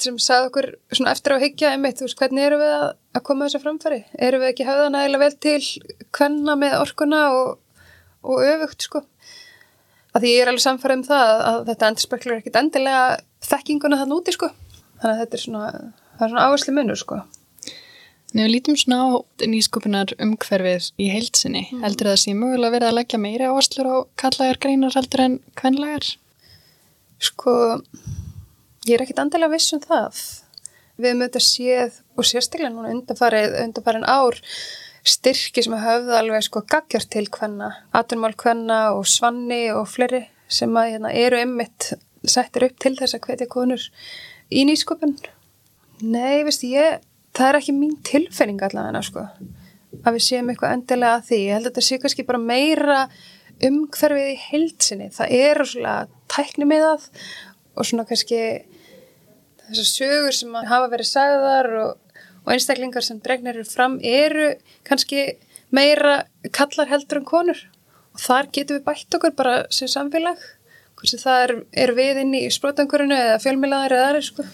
sem 0.00 0.16
sagði 0.20 0.48
okkur 0.48 0.68
svona 0.94 1.12
eftir 1.14 1.34
á 1.36 1.42
higgja 1.42 1.72
einmitt, 1.74 1.98
þú 1.98 2.06
veist, 2.06 2.18
hvernig 2.20 2.46
eru 2.46 2.60
við 2.60 2.72
að, 2.72 2.86
að 3.16 3.24
koma 3.26 3.46
þessu 3.46 3.62
framfæri? 3.64 3.98
Eru 4.28 4.40
við 4.40 4.52
ekki 4.52 4.66
hafðan 4.68 4.96
aðeila 4.96 5.20
vel 5.20 5.32
til 5.44 5.58
hvenna 6.16 6.56
með 6.60 6.76
orkuna 6.78 7.20
og, 7.36 7.50
og 8.24 8.44
öfugt, 8.46 8.86
sko? 8.86 9.02
Að 10.14 10.24
því 10.24 10.32
ég 10.32 10.44
er 10.44 10.52
alveg 10.52 10.64
samfærið 10.64 10.98
um 10.98 11.04
það 11.10 11.34
að 11.50 11.58
þetta 11.68 11.90
endur 11.90 12.06
speklar 12.06 12.40
ekkit 12.40 12.56
endilega 12.62 13.02
þekkinguna 13.50 14.00
þann 14.00 14.16
úti, 14.16 14.34
sko. 14.34 14.50
Þannig 15.02 15.12
að 15.12 15.20
þetta 15.24 15.38
er 15.38 15.44
svona, 15.44 15.68
það 16.16 16.24
er 16.24 16.32
svona 16.32 16.48
áherslu 16.48 16.76
munur, 16.76 17.00
sko. 17.00 17.20
Við 18.30 18.50
lítum 18.52 18.78
svona 18.78 19.00
á 19.02 19.08
nýsköpunar 19.42 20.14
umhverfið 20.22 20.92
í 21.02 21.10
heilsinni. 21.10 21.66
Mm. 21.70 21.84
Heldur 21.86 22.12
það 22.12 22.20
sé 22.22 22.34
mögulega 22.38 22.76
verið 22.76 22.90
að 22.92 22.98
leggja 23.00 23.22
meiri 23.22 23.50
áherslur 23.50 23.90
á 23.90 23.96
kallagar 24.22 24.60
greinar 24.62 24.94
heldur 24.94 25.24
en 25.26 25.38
kvenlegar? 25.58 26.06
Sko, 27.20 27.52
Ég 28.88 28.96
er 28.96 29.02
ekkit 29.04 29.18
andilega 29.20 29.52
viss 29.52 29.74
um 29.76 29.80
það. 29.84 30.20
Við 30.96 31.10
höfum 31.10 31.22
auðvitað 31.22 31.44
séð 31.44 31.96
og 32.16 32.26
sérstaklega 32.28 32.70
núna 32.72 32.92
undanfarið, 32.94 33.56
undanfarin 33.66 34.06
ár 34.08 34.38
styrki 35.04 35.64
sem 35.64 35.74
höfðu 35.76 36.14
alveg 36.16 36.46
sko 36.46 36.62
gaggjart 36.64 37.10
til 37.12 37.26
hvenna, 37.28 37.68
atunmál 37.96 38.32
hvenna 38.40 38.78
og 38.96 39.04
svanni 39.08 39.66
og 39.74 39.84
fleiri 39.88 40.22
sem 40.48 40.72
að 40.80 40.94
hérna, 40.94 41.12
eru 41.12 41.42
emmitt 41.42 41.90
settir 42.24 42.66
upp 42.70 42.80
til 42.80 42.94
þess 42.96 43.18
að 43.18 43.28
hvetja 43.28 43.50
konur 43.52 43.84
í 44.48 44.64
nýsköpun. 44.68 45.14
Nei, 46.00 46.40
veist 46.48 46.64
ég, 46.64 47.04
það 47.36 47.48
er 47.48 47.58
ekki 47.60 47.76
mín 47.76 47.96
tilfinning 48.06 48.62
allavega 48.66 49.02
sko, 49.06 49.26
að 50.00 50.16
við 50.16 50.26
séum 50.26 50.50
eitthvað 50.52 50.74
endilega 50.76 51.18
að 51.18 51.28
því. 51.28 51.40
Ég 51.44 51.54
held 51.56 51.66
að 51.66 51.70
þetta 51.70 51.86
sé 51.86 52.00
kannski 52.02 52.26
bara 52.28 52.42
meira 52.42 52.98
umhverfið 53.70 54.32
í 54.32 54.36
heilsinni. 54.48 55.08
Það 55.14 55.34
er 55.40 55.62
svona 55.68 55.96
tækni 56.32 56.68
með 56.68 56.86
það 56.86 57.08
og 57.76 57.88
svona 57.88 58.06
kannski 58.08 58.40
þessar 59.70 59.90
sögur 59.90 60.36
sem 60.36 60.54
hafa 60.54 60.88
verið 60.92 61.10
sagðar 61.10 61.70
og, 61.84 62.22
og 62.44 62.54
einstaklingar 62.54 63.06
sem 63.06 63.20
dregnir 63.22 63.60
fram 63.68 63.98
eru 64.02 64.54
kannski 64.88 65.26
meira 65.70 66.24
kallar 66.56 66.90
heldur 66.90 67.20
en 67.20 67.28
konur 67.28 67.60
og 68.10 68.22
þar 68.24 68.48
getum 68.54 68.80
við 68.80 68.86
bætt 68.88 69.18
okkur 69.18 69.36
bara 69.38 69.60
sem 69.74 69.90
samfélag 69.90 70.40
hversu 71.00 71.20
það 71.20 71.44
er, 71.44 71.52
er 71.84 71.92
við 71.96 72.22
inn 72.24 72.34
í 72.36 72.42
sprótangurinu 72.52 73.16
eða 73.16 73.38
fjölmilaðar 73.40 73.96
eða 73.96 74.08
aðri 74.10 74.24
sko. 74.26 74.46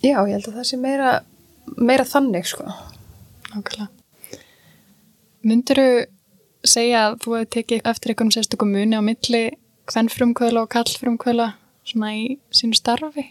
Já, 0.00 0.16
ég 0.22 0.32
held 0.36 0.48
að 0.48 0.58
það 0.60 0.68
sé 0.70 0.78
meira, 0.80 1.10
meira 1.76 2.06
þannig 2.06 2.46
sko. 2.48 2.66
Nákvæmlega. 3.52 3.88
Myndur 5.46 5.80
þú 5.80 5.90
segja 6.66 7.04
að 7.06 7.20
þú 7.22 7.36
hefði 7.36 7.50
tekið 7.56 7.88
eftir 7.92 8.12
einhvern 8.12 8.34
sérstökum 8.34 8.72
muni 8.74 8.98
á 8.98 9.02
milli 9.04 9.42
hvennfrumkvöla 9.86 10.64
og 10.64 10.70
kallfrumkvöla 10.74 11.52
svona 11.86 12.12
í 12.18 12.24
sínu 12.54 12.78
starfi? 12.78 13.28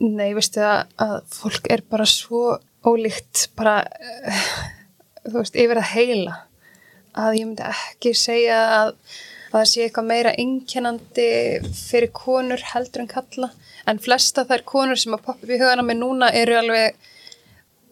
Nei, 0.00 0.30
veistu 0.36 0.62
að, 0.64 0.86
að 1.02 1.16
fólk 1.34 1.66
er 1.72 1.82
bara 1.90 2.06
svo 2.08 2.60
ólíkt 2.86 3.50
bara, 3.58 3.82
uh, 3.84 4.46
þú 5.26 5.34
veist, 5.42 5.58
yfir 5.58 5.80
að 5.82 5.90
heila 5.90 6.36
að 7.18 7.40
ég 7.40 7.48
myndi 7.50 7.66
ekki 7.66 8.14
segja 8.16 8.60
að, 8.78 8.94
að 9.50 9.56
það 9.58 9.70
sé 9.70 9.84
eitthvað 9.84 10.10
meira 10.10 10.34
inkennandi 10.38 11.30
fyrir 11.74 12.12
konur 12.14 12.62
heldur 12.72 13.04
en 13.04 13.10
kalla 13.10 13.50
en 13.90 14.02
flesta 14.02 14.46
þær 14.46 14.62
konur 14.68 15.00
sem 15.00 15.16
að 15.16 15.24
poppa 15.26 15.46
upp 15.46 15.50
í 15.50 15.58
hugana 15.58 15.86
með 15.86 16.00
núna 16.02 16.30
eru 16.42 16.58
alveg 16.60 17.00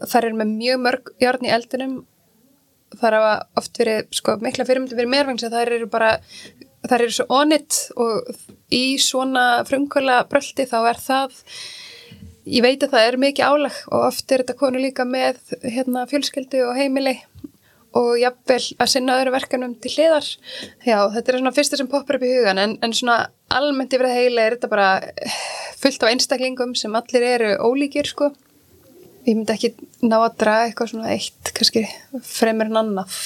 þær 0.07 0.29
eru 0.29 0.39
með 0.39 0.55
mjög 0.55 0.81
mörg 0.85 1.13
járn 1.23 1.49
í 1.49 1.53
eldunum 1.55 1.99
þar 2.99 3.19
hafa 3.19 3.35
oft 3.61 3.81
verið 3.81 4.07
sko, 4.17 4.39
mikla 4.41 4.65
fyrirmyndu 4.69 4.97
fyrir 4.97 5.13
mérvengs 5.13 5.45
að 5.45 5.59
þær 5.59 5.75
eru 5.77 5.91
bara 5.91 6.15
þær 6.87 7.03
eru 7.03 7.15
svo 7.17 7.27
onitt 7.41 7.81
og 7.99 8.31
í 8.73 8.85
svona 9.03 9.65
frumkvöla 9.69 10.23
bröldi 10.31 10.69
þá 10.71 10.79
er 10.93 11.03
það 11.03 11.37
ég 12.49 12.65
veit 12.65 12.85
að 12.85 12.95
það 12.95 13.09
er 13.09 13.19
mikið 13.25 13.51
álag 13.51 13.81
og 13.91 14.07
oft 14.09 14.33
er 14.33 14.45
þetta 14.45 14.57
konu 14.63 14.81
líka 14.81 15.05
með 15.09 15.41
hérna, 15.65 16.07
fjölskyldu 16.09 16.63
og 16.69 16.79
heimili 16.79 17.19
og 17.99 18.13
jafnvel 18.21 18.61
að 18.79 18.91
sinna 18.93 19.17
öðru 19.19 19.35
verkanum 19.35 19.75
til 19.83 19.93
hliðar. 19.97 20.29
Já, 20.87 20.99
þetta 21.15 21.33
er 21.33 21.41
svona 21.41 21.55
fyrsta 21.57 21.81
sem 21.81 21.91
poppar 21.91 22.19
upp 22.19 22.27
í 22.27 22.35
hugan 22.37 22.63
en, 22.63 22.77
en 22.85 22.95
svona 22.95 23.19
almennt 23.55 23.95
yfir 23.95 24.09
það 24.09 24.21
heila 24.21 24.45
er 24.45 24.57
þetta 24.57 24.71
bara 24.73 24.91
fullt 25.81 26.07
á 26.07 26.11
einstaklingum 26.11 26.77
sem 26.79 26.95
allir 26.99 27.27
eru 27.33 27.51
ólíkir 27.65 28.09
sko. 28.11 28.31
Ég 29.27 29.35
myndi 29.35 29.53
ekki 29.53 29.75
ná 30.07 30.21
að 30.23 30.39
draga 30.41 30.71
eitthvað 30.71 30.95
svona 30.95 31.13
eitt 31.13 31.53
kannski 31.57 31.85
fremur 32.25 32.71
en 32.71 32.83
annað. 32.85 33.21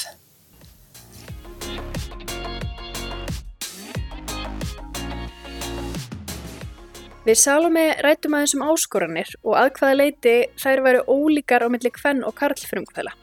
Við 7.23 7.37
Salome 7.39 7.85
rætum 8.03 8.35
aðeins 8.35 8.57
um 8.57 8.65
áskoranir 8.67 9.29
og 9.47 9.55
að 9.55 9.69
hvaða 9.77 9.99
leiti 10.01 10.33
þær 10.59 10.83
væri 10.89 11.05
ólíkar 11.07 11.63
á 11.63 11.71
milli 11.71 11.93
kvenn 11.95 12.25
og 12.27 12.35
karlfrumkvæla. 12.41 13.15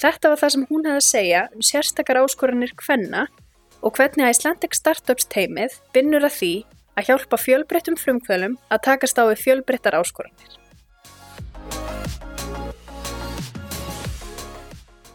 Þetta 0.00 0.32
var 0.32 0.40
það 0.42 0.54
sem 0.54 0.66
hún 0.70 0.86
hefði 0.88 1.00
að 1.00 1.08
segja 1.08 1.42
um 1.54 1.64
sérstakar 1.66 2.20
áskoranir 2.22 2.74
kvenna 2.78 3.26
og 3.82 3.96
hvernig 3.98 4.30
Icelandic 4.30 4.76
Startups 4.78 5.28
teimið 5.30 5.78
vinnur 5.94 6.26
að 6.26 6.36
því 6.38 6.52
að 6.98 7.08
hjálpa 7.08 7.38
fjölbreyttum 7.40 7.96
frumkvælum 7.98 8.56
að 8.72 8.82
takast 8.86 9.18
á 9.18 9.24
við 9.26 9.44
fjölbreyttar 9.46 9.96
áskoranir. 9.96 10.58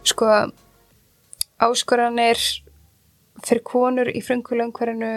Sko, 0.08 0.30
áskoranir 1.62 2.40
fyrir 3.46 3.62
konur 3.66 4.10
í 4.10 4.22
frumkvælum 4.24 4.72
hverjanu 4.74 5.12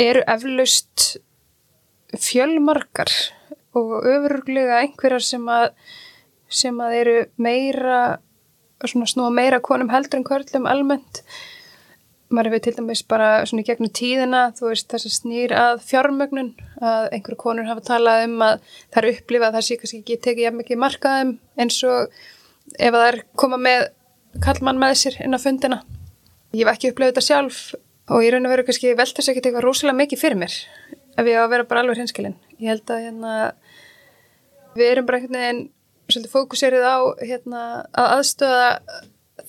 eru 0.00 0.24
eflaust 0.26 1.20
fjölmarkar 2.12 3.12
og 3.78 4.04
öfuruglega 4.04 4.82
einhverjar 4.82 5.24
sem 5.24 5.46
að, 5.48 5.70
sem 6.48 6.80
að 6.84 6.96
eru 6.98 7.16
meira 7.40 8.00
svona 8.90 9.08
snúa 9.10 9.32
meira 9.34 9.60
konum 9.64 9.90
heldur 9.92 10.20
en 10.20 10.26
körlum 10.26 10.68
almennt 10.70 11.22
maður 12.32 12.48
hefur 12.48 12.64
til 12.64 12.74
dæmis 12.78 13.02
bara 13.08 13.30
svona 13.48 13.64
í 13.64 13.68
gegnum 13.68 13.92
tíðina 13.92 14.42
þú 14.56 14.70
veist 14.70 14.88
þess 14.90 15.08
að 15.08 15.16
snýr 15.18 15.54
að 15.56 15.82
fjármögnun 15.88 16.52
að 16.80 17.08
einhverju 17.16 17.40
konur 17.44 17.68
hafa 17.68 17.84
talað 17.92 18.26
um 18.28 18.38
að 18.46 18.54
það 18.94 19.00
er 19.02 19.08
upplifað 19.12 19.48
að 19.48 19.58
það 19.58 19.66
sé 19.68 19.78
kannski 19.80 20.00
ekki 20.00 20.18
tekið 20.26 20.46
jafn 20.46 20.60
mikið 20.62 20.82
markaðum 20.84 21.34
eins 21.60 21.80
og 21.88 22.22
ef 22.78 22.96
það 22.96 23.06
er 23.10 23.20
koma 23.36 23.60
með 23.60 23.86
kallmann 24.42 24.80
með 24.80 24.96
sér 25.02 25.20
inn 25.26 25.36
á 25.36 25.44
fundina 25.44 25.82
ég 26.56 26.64
hef 26.64 26.72
ekki 26.72 26.92
upplifað 26.94 27.12
þetta 27.12 27.28
sjálf 27.28 27.62
og 28.12 28.24
ég 28.24 28.32
raun 28.32 28.48
að 28.48 28.56
vera 28.56 28.66
kannski 28.66 28.96
veltast 28.96 29.28
ekkert 29.28 29.50
eitthvað 29.50 29.66
rosalega 29.68 30.00
mikið 30.00 30.24
fyrir 30.24 30.40
mér 30.40 30.56
ef 31.18 31.28
ég 31.28 31.38
á 31.38 31.44
að 31.44 31.52
vera 31.52 31.68
bara 31.68 31.84
alveg 31.84 32.00
hinskilinn. 32.00 32.36
Ég 32.60 32.72
held 32.72 32.92
að 32.92 33.06
hérna, 33.06 33.36
við 34.76 34.92
erum 34.92 35.08
bara 35.08 35.20
einhvern 35.20 35.38
veginn 35.38 35.62
svolítið 36.10 36.32
fókuserið 36.32 36.84
á 36.86 36.98
hérna, 37.22 37.62
að 37.92 38.14
aðstöða 38.18 38.70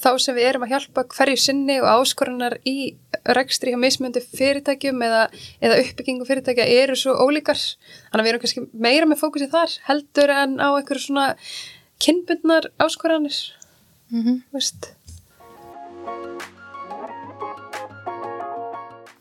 þá 0.03 0.09
sem 0.21 0.35
við 0.37 0.47
erum 0.47 0.65
að 0.65 0.73
hjálpa 0.73 1.03
hverju 1.11 1.39
sinni 1.39 1.75
og 1.81 1.89
áskorunar 1.91 2.55
í 2.67 2.95
rekstri 3.35 3.73
hjá 3.73 3.79
mismjöndi 3.79 4.23
fyrirtækjum 4.23 5.03
eða, 5.05 5.21
eða 5.63 5.79
uppbyggingu 5.83 6.27
fyrirtækja 6.27 6.65
eru 6.81 6.97
svo 6.99 7.15
ólíkar. 7.19 7.59
Þannig 8.09 8.21
að 8.21 8.25
við 8.25 8.33
erum 8.33 8.43
kannski 8.43 8.65
meira 8.87 9.09
með 9.09 9.21
fókusið 9.23 9.53
þar 9.53 9.77
heldur 9.87 10.33
en 10.33 10.57
á 10.59 10.69
einhverju 10.71 11.05
svona 11.05 11.27
kynbundnar 12.03 12.69
áskoranir. 12.83 13.39
Mm 14.11 14.23
-hmm. 14.23 14.41
Vist? 14.53 14.93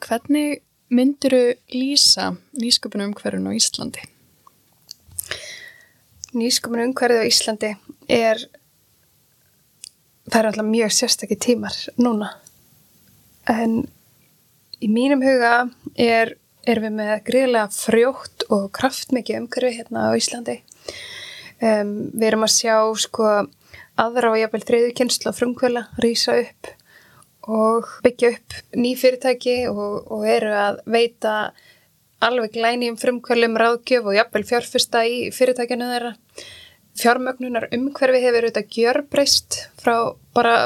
Hvernig 0.02 0.62
mynduru 0.90 1.54
lýsa 1.72 2.36
nýsköpunum 2.52 3.12
umhverfun 3.12 3.48
á 3.48 3.52
Íslandi? 3.54 4.02
Nýsköpunum 6.32 6.90
umhverfun 6.90 7.24
á 7.24 7.28
Íslandi 7.28 7.72
er 8.08 8.40
það 10.30 10.38
er 10.38 10.48
alltaf 10.48 10.68
mjög 10.68 10.94
sérstakki 10.96 11.36
tímar 11.36 11.76
núna. 12.00 12.30
En 13.50 13.82
í 14.82 14.88
mínum 14.88 15.22
huga 15.24 15.54
er, 15.98 16.36
er 16.64 16.80
við 16.82 16.94
með 16.98 17.14
greiðlega 17.26 17.68
frjótt 17.74 18.46
og 18.48 18.70
kraftmikið 18.76 19.42
umhverfi 19.42 19.80
hérna 19.80 20.08
á 20.08 20.16
Íslandi. 20.16 20.60
Um, 21.62 21.92
við 22.16 22.28
erum 22.30 22.46
að 22.46 22.54
sjá 22.56 22.76
sko 22.98 23.26
aðra 24.00 24.32
á 24.32 24.40
jafnvel 24.40 24.64
þriðu 24.66 24.94
kynslu 24.98 25.30
á 25.30 25.36
frumkvöla 25.36 25.82
rýsa 26.02 26.38
upp 26.40 26.72
og 27.52 27.90
byggja 28.06 28.32
upp 28.36 28.56
ný 28.78 28.94
fyrirtæki 28.98 29.56
og, 29.70 30.08
og 30.14 30.26
eru 30.30 30.52
að 30.54 30.80
veita 30.94 31.34
alveg 32.22 32.56
glænýjum 32.56 32.98
frumkvölum 33.00 33.58
ráðgjöf 33.60 34.08
og 34.08 34.16
jafnvel 34.16 34.44
fjárfesta 34.48 35.04
í 35.08 35.16
fyrirtækinu 35.34 35.88
þeirra. 35.90 36.12
Fjármögnunar 37.02 37.68
umhverfi 37.72 38.20
hefur 38.20 38.46
auðvitað 38.46 38.72
gjörbreyst 38.76 39.60
frá 39.80 39.94
bara 40.36 40.56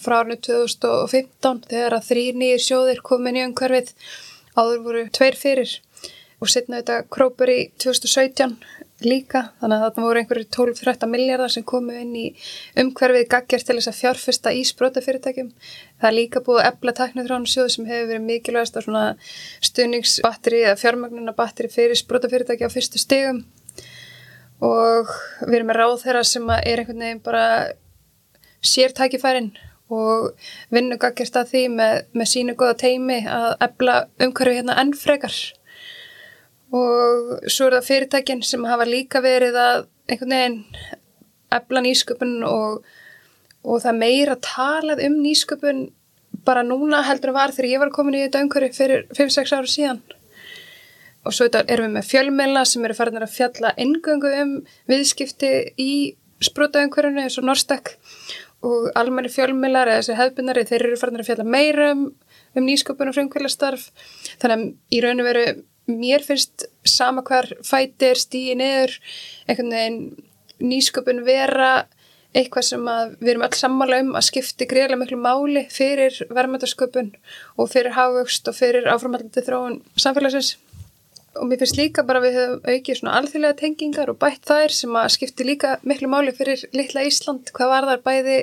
frá 0.00 0.20
árnu 0.22 0.38
2015 0.40 1.66
þegar 1.68 1.98
að 1.98 2.06
þrý 2.08 2.24
nýjir 2.40 2.62
sjóðir 2.66 3.02
komin 3.04 3.38
í 3.38 3.44
umhverfið 3.44 3.92
áður 4.56 4.80
voru 4.86 5.04
tveir 5.12 5.36
fyrir 5.38 5.74
og 6.40 6.50
setna 6.50 6.80
auðvitað 6.80 7.10
krópur 7.12 7.52
í 7.52 7.60
2017 7.82 8.56
líka, 9.04 9.50
þannig 9.60 9.82
að 9.82 9.94
það 9.96 10.06
voru 10.06 10.20
einhverju 10.20 10.46
12-13 10.56 11.10
miljardar 11.12 11.52
sem 11.52 11.64
komu 11.66 11.96
inn 11.98 12.14
í 12.16 12.24
umhverfið 12.80 13.26
gaggjart 13.32 13.68
til 13.68 13.76
þess 13.78 13.90
að 13.90 13.98
fjárfesta 14.00 14.52
í 14.54 14.62
sprótafyrirtækjum. 14.68 15.50
Það 16.04 16.10
er 16.10 16.16
líka 16.18 16.40
búið 16.44 16.58
að 16.60 16.66
ebla 16.68 16.92
taknithránu 16.98 17.48
sjóð 17.48 17.68
sem 17.72 17.84
hefur 17.88 18.08
verið 18.10 18.24
mikilvægast 18.28 18.74
á 18.76 18.80
svona 18.84 19.04
stuðningsbatteri 19.64 20.58
eða 20.66 20.80
fjármagnunabatteri 20.82 21.70
fyrir 21.72 21.96
sprótafyrirtæki 21.96 22.68
á 22.68 22.74
fyrstu 22.74 23.00
stegum 23.00 23.38
og 24.60 25.08
við 25.46 25.56
erum 25.56 25.70
með 25.70 25.78
ráð 25.80 25.94
þeirra 26.02 26.24
sem 26.28 26.50
er 26.58 26.82
einhvern 26.82 27.00
veginn 27.06 27.22
bara 27.24 27.46
sértækifærin 28.60 29.48
og 29.96 30.34
vinnu 30.76 30.98
gaggjart 31.00 31.38
að 31.40 31.54
því 31.54 31.62
með, 31.78 31.96
með 32.12 32.30
sínu 32.34 32.56
goða 32.60 32.76
teimi 32.84 33.22
að 33.24 33.48
ebla 33.64 33.94
umhverfið 34.26 34.58
hérna 34.60 34.76
enn 34.82 34.92
frekar. 35.00 35.38
Og 36.74 37.48
svo 37.48 37.70
er 37.70 37.78
það 37.78 37.88
fyrirtækin 37.88 38.44
sem 38.44 38.68
hafa 38.68 38.84
líka 38.88 39.24
verið 39.24 39.56
að 39.56 39.86
einhvern 40.10 40.36
veginn 40.36 40.60
efla 41.54 41.84
nýsköpun 41.88 42.36
og, 42.48 42.84
og 43.64 43.82
það 43.84 44.00
meira 44.00 44.36
talað 44.44 45.02
um 45.06 45.20
nýsköpun 45.24 45.86
bara 46.44 46.64
núna 46.66 47.02
heldur 47.06 47.32
að 47.32 47.38
var 47.38 47.54
þegar 47.56 47.70
ég 47.70 47.82
var 47.82 47.92
komin 47.94 48.18
í 48.18 48.24
þetta 48.26 48.42
umhverju 48.44 48.76
fyrir 48.76 49.06
5-6 49.16 49.54
ára 49.56 49.70
síðan. 49.70 50.02
Og 51.24 51.32
svo 51.32 51.48
erum 51.48 51.88
við 51.88 51.94
með 51.96 52.08
fjölmeila 52.10 52.64
sem 52.68 52.84
eru 52.84 52.96
farin 52.98 53.22
að 53.22 53.32
fjalla 53.32 53.72
engöngu 53.80 54.32
um 54.42 54.56
viðskipti 54.90 55.52
í 55.80 55.92
sprótaumhverjunu 56.44 57.22
eins 57.24 57.38
og 57.40 57.46
Norstak 57.48 57.94
og 58.64 58.90
almenni 58.98 59.32
fjölmeilar 59.32 59.90
eða 59.90 60.02
þessi 60.02 60.18
hefðbundari 60.18 60.66
þeir 60.68 60.86
eru 60.88 60.98
farin 61.00 61.20
að 61.20 61.28
fjalla 61.30 61.46
meira 61.48 61.90
um, 61.94 62.04
um 62.56 62.66
nýsköpun 62.66 63.10
og 63.10 63.16
frumkvælastarf 63.16 63.86
þannig 64.42 64.54
að 64.54 64.96
í 64.96 65.00
raun 65.04 65.22
og 65.22 65.28
veru 65.28 65.44
mér 65.90 66.24
finnst 66.24 66.66
sama 66.88 67.24
hvar 67.26 67.50
fætir 67.64 68.20
stíði 68.20 68.56
niður 68.60 68.96
einhvern 69.48 69.74
veginn 69.74 70.00
nýsköpun 70.64 71.24
vera 71.26 71.72
eitthvað 72.34 72.66
sem 72.66 72.86
við 73.20 73.32
erum 73.32 73.44
alls 73.46 73.62
sammála 73.62 74.00
um 74.02 74.14
að 74.18 74.26
skipti 74.28 74.66
greiðlega 74.70 75.00
miklu 75.00 75.18
máli 75.22 75.64
fyrir 75.70 76.16
verðmættasköpun 76.34 77.12
og 77.60 77.70
fyrir 77.70 77.94
hafugst 77.94 78.48
og 78.50 78.56
fyrir 78.58 78.88
áframallandi 78.90 79.44
þróun 79.46 79.80
samfélagsins. 79.94 80.56
Og 81.38 81.48
mér 81.50 81.62
finnst 81.62 81.78
líka 81.78 82.04
bara 82.06 82.22
við 82.22 82.38
höfum 82.38 82.66
aukið 82.70 82.98
svona 82.98 83.14
alþjóðlega 83.20 83.58
tengingar 83.58 84.10
og 84.10 84.18
bætt 84.22 84.44
þær 84.46 84.74
sem 84.74 84.98
að 84.98 85.12
skipti 85.16 85.46
líka 85.46 85.76
miklu 85.86 86.10
máli 86.10 86.34
fyrir 86.34 86.62
litla 86.74 87.06
Ísland, 87.06 87.50
hvað 87.54 87.72
var 87.72 87.88
þar 87.90 88.04
bæði 88.06 88.38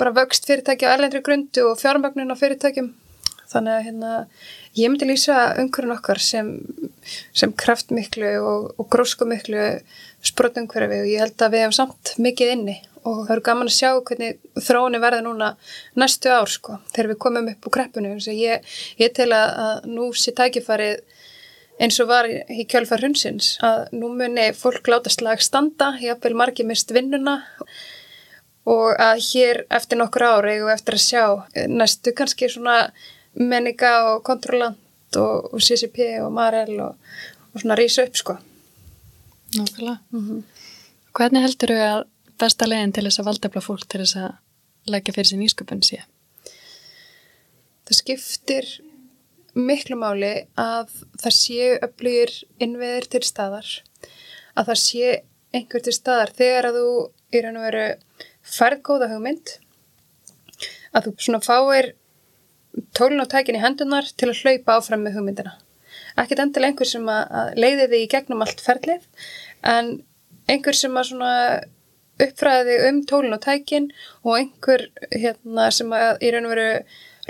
bara 0.00 0.12
vöxt 0.16 0.48
fyrirtæki 0.48 0.88
á 0.88 0.92
erlendri 0.92 1.22
grundu 1.24 1.68
og 1.70 1.80
fjármagnun 1.80 2.32
á 2.32 2.36
fyrirtækjum. 2.36 2.92
Þannig 3.52 3.72
að 3.72 3.84
hérna 3.86 4.12
ég 4.80 4.88
myndi 4.88 5.08
lýsa 5.08 5.36
umhverjum 5.60 5.92
okkar 5.98 6.20
sem, 6.20 6.54
sem 7.36 7.52
kraftmiklu 7.52 8.32
og, 8.40 8.70
og 8.80 8.88
gróskumiklu 8.92 9.66
sprotungverfi 10.24 11.02
og 11.02 11.10
ég 11.10 11.20
held 11.20 11.44
að 11.44 11.52
við 11.52 11.64
hefum 11.66 11.76
samt 11.76 12.14
mikið 12.22 12.54
inni 12.56 12.78
og 13.02 13.24
það 13.26 13.32
eru 13.34 13.44
gaman 13.48 13.70
að 13.70 13.76
sjá 13.76 13.90
hvernig 14.08 14.38
þróunni 14.66 15.00
verða 15.02 15.22
núna 15.24 15.48
næstu 15.98 16.30
ár 16.32 16.50
sko 16.50 16.78
þegar 16.92 17.10
við 17.12 17.20
komum 17.24 17.48
upp 17.52 17.66
úr 17.66 17.74
kreppinu 17.76 18.14
ég, 18.36 18.68
ég 18.98 19.14
tel 19.16 19.30
að 19.36 19.88
nú 19.90 20.12
sé 20.14 20.34
tækifarið 20.36 21.02
eins 21.82 21.98
og 22.02 22.10
var 22.12 22.28
í 22.28 22.66
kjölfar 22.68 23.02
hundsins 23.02 23.56
að 23.64 23.88
nú 23.96 24.12
muni 24.14 24.50
fólk 24.54 24.86
láta 24.92 25.10
slag 25.10 25.42
standa, 25.42 25.96
jáfnveil 26.02 26.36
margi 26.38 26.66
mist 26.68 26.92
vinnuna 26.94 27.40
og 28.68 28.94
að 29.00 29.24
hér 29.32 29.64
eftir 29.74 29.98
nokkur 29.98 30.26
ári 30.28 30.60
og 30.62 30.70
eftir 30.74 30.98
að 30.98 31.06
sjá 31.06 31.24
næstu 31.68 32.14
kannski 32.14 32.50
svona 32.52 32.92
menninga 33.34 33.92
og 34.12 34.22
kontrollant 34.26 35.18
og, 35.18 35.52
og 35.54 35.60
CCP 35.62 36.20
og 36.22 36.32
Marel 36.34 36.78
og, 36.84 37.12
og 37.52 37.62
svona 37.62 37.78
rýsa 37.78 38.06
upp 38.06 38.16
sko. 38.16 38.36
Nákvæmlega. 39.56 39.98
Mm 40.10 40.28
-hmm. 40.28 40.42
Hvernig 41.12 41.42
heldur 41.42 41.68
þau 41.68 41.82
að 41.88 42.04
besta 42.42 42.68
leginn 42.68 42.94
til 42.94 43.06
þess 43.06 43.22
að 43.22 43.28
valdefla 43.30 43.62
fólk 43.64 43.86
til 43.86 44.02
þess 44.02 44.18
að 44.20 44.92
leggja 44.92 45.14
fyrir 45.14 45.30
sín 45.30 45.44
ísköpun 45.46 45.84
síðan? 45.86 46.08
Það 47.86 47.98
skiptir 47.98 48.68
miklu 49.54 49.98
máli 50.00 50.32
að 50.58 50.92
það 51.20 51.36
séu 51.36 51.72
öflugir 51.84 52.32
innveðir 52.62 53.08
til 53.12 53.22
staðar 53.26 53.68
að 54.56 54.70
það 54.70 54.78
sé 54.82 55.10
einhver 55.52 55.84
til 55.84 55.94
staðar 55.96 56.32
þegar 56.36 56.70
að 56.70 56.78
þú 56.78 56.92
í 57.32 57.42
raun 57.44 57.58
og 57.60 57.66
veru 57.66 57.88
færð 58.54 58.80
góða 58.88 59.10
hugmynd 59.12 59.56
að 60.92 61.08
þú 61.08 61.12
svona 61.26 61.42
fáir 61.44 61.92
tólun 62.96 63.24
og 63.24 63.28
tækin 63.32 63.58
í 63.58 63.62
hendunar 63.62 64.08
til 64.16 64.30
að 64.30 64.40
hlaupa 64.40 64.78
áfram 64.78 65.04
með 65.04 65.18
hugmyndina 65.18 65.54
ekkert 66.16 66.44
endilega 66.46 66.72
einhver 66.72 66.88
sem 66.88 67.12
að 67.12 67.52
leiði 67.60 67.88
þig 67.92 68.06
í 68.06 68.10
gegnum 68.14 68.44
allt 68.44 68.64
ferlið 68.64 69.04
en 69.68 69.92
einhver 70.50 70.76
sem 70.76 70.96
að 70.96 71.10
svona 71.12 71.34
uppfræði 72.26 72.78
um 72.88 73.00
tólun 73.08 73.36
og 73.36 73.42
tækin 73.44 73.90
og 74.22 74.36
einhver 74.38 74.86
hérna 75.10 75.70
sem 75.74 75.92
að 75.96 76.22
í 76.22 76.32
raun 76.34 76.48
og 76.48 76.54
veru 76.54 76.68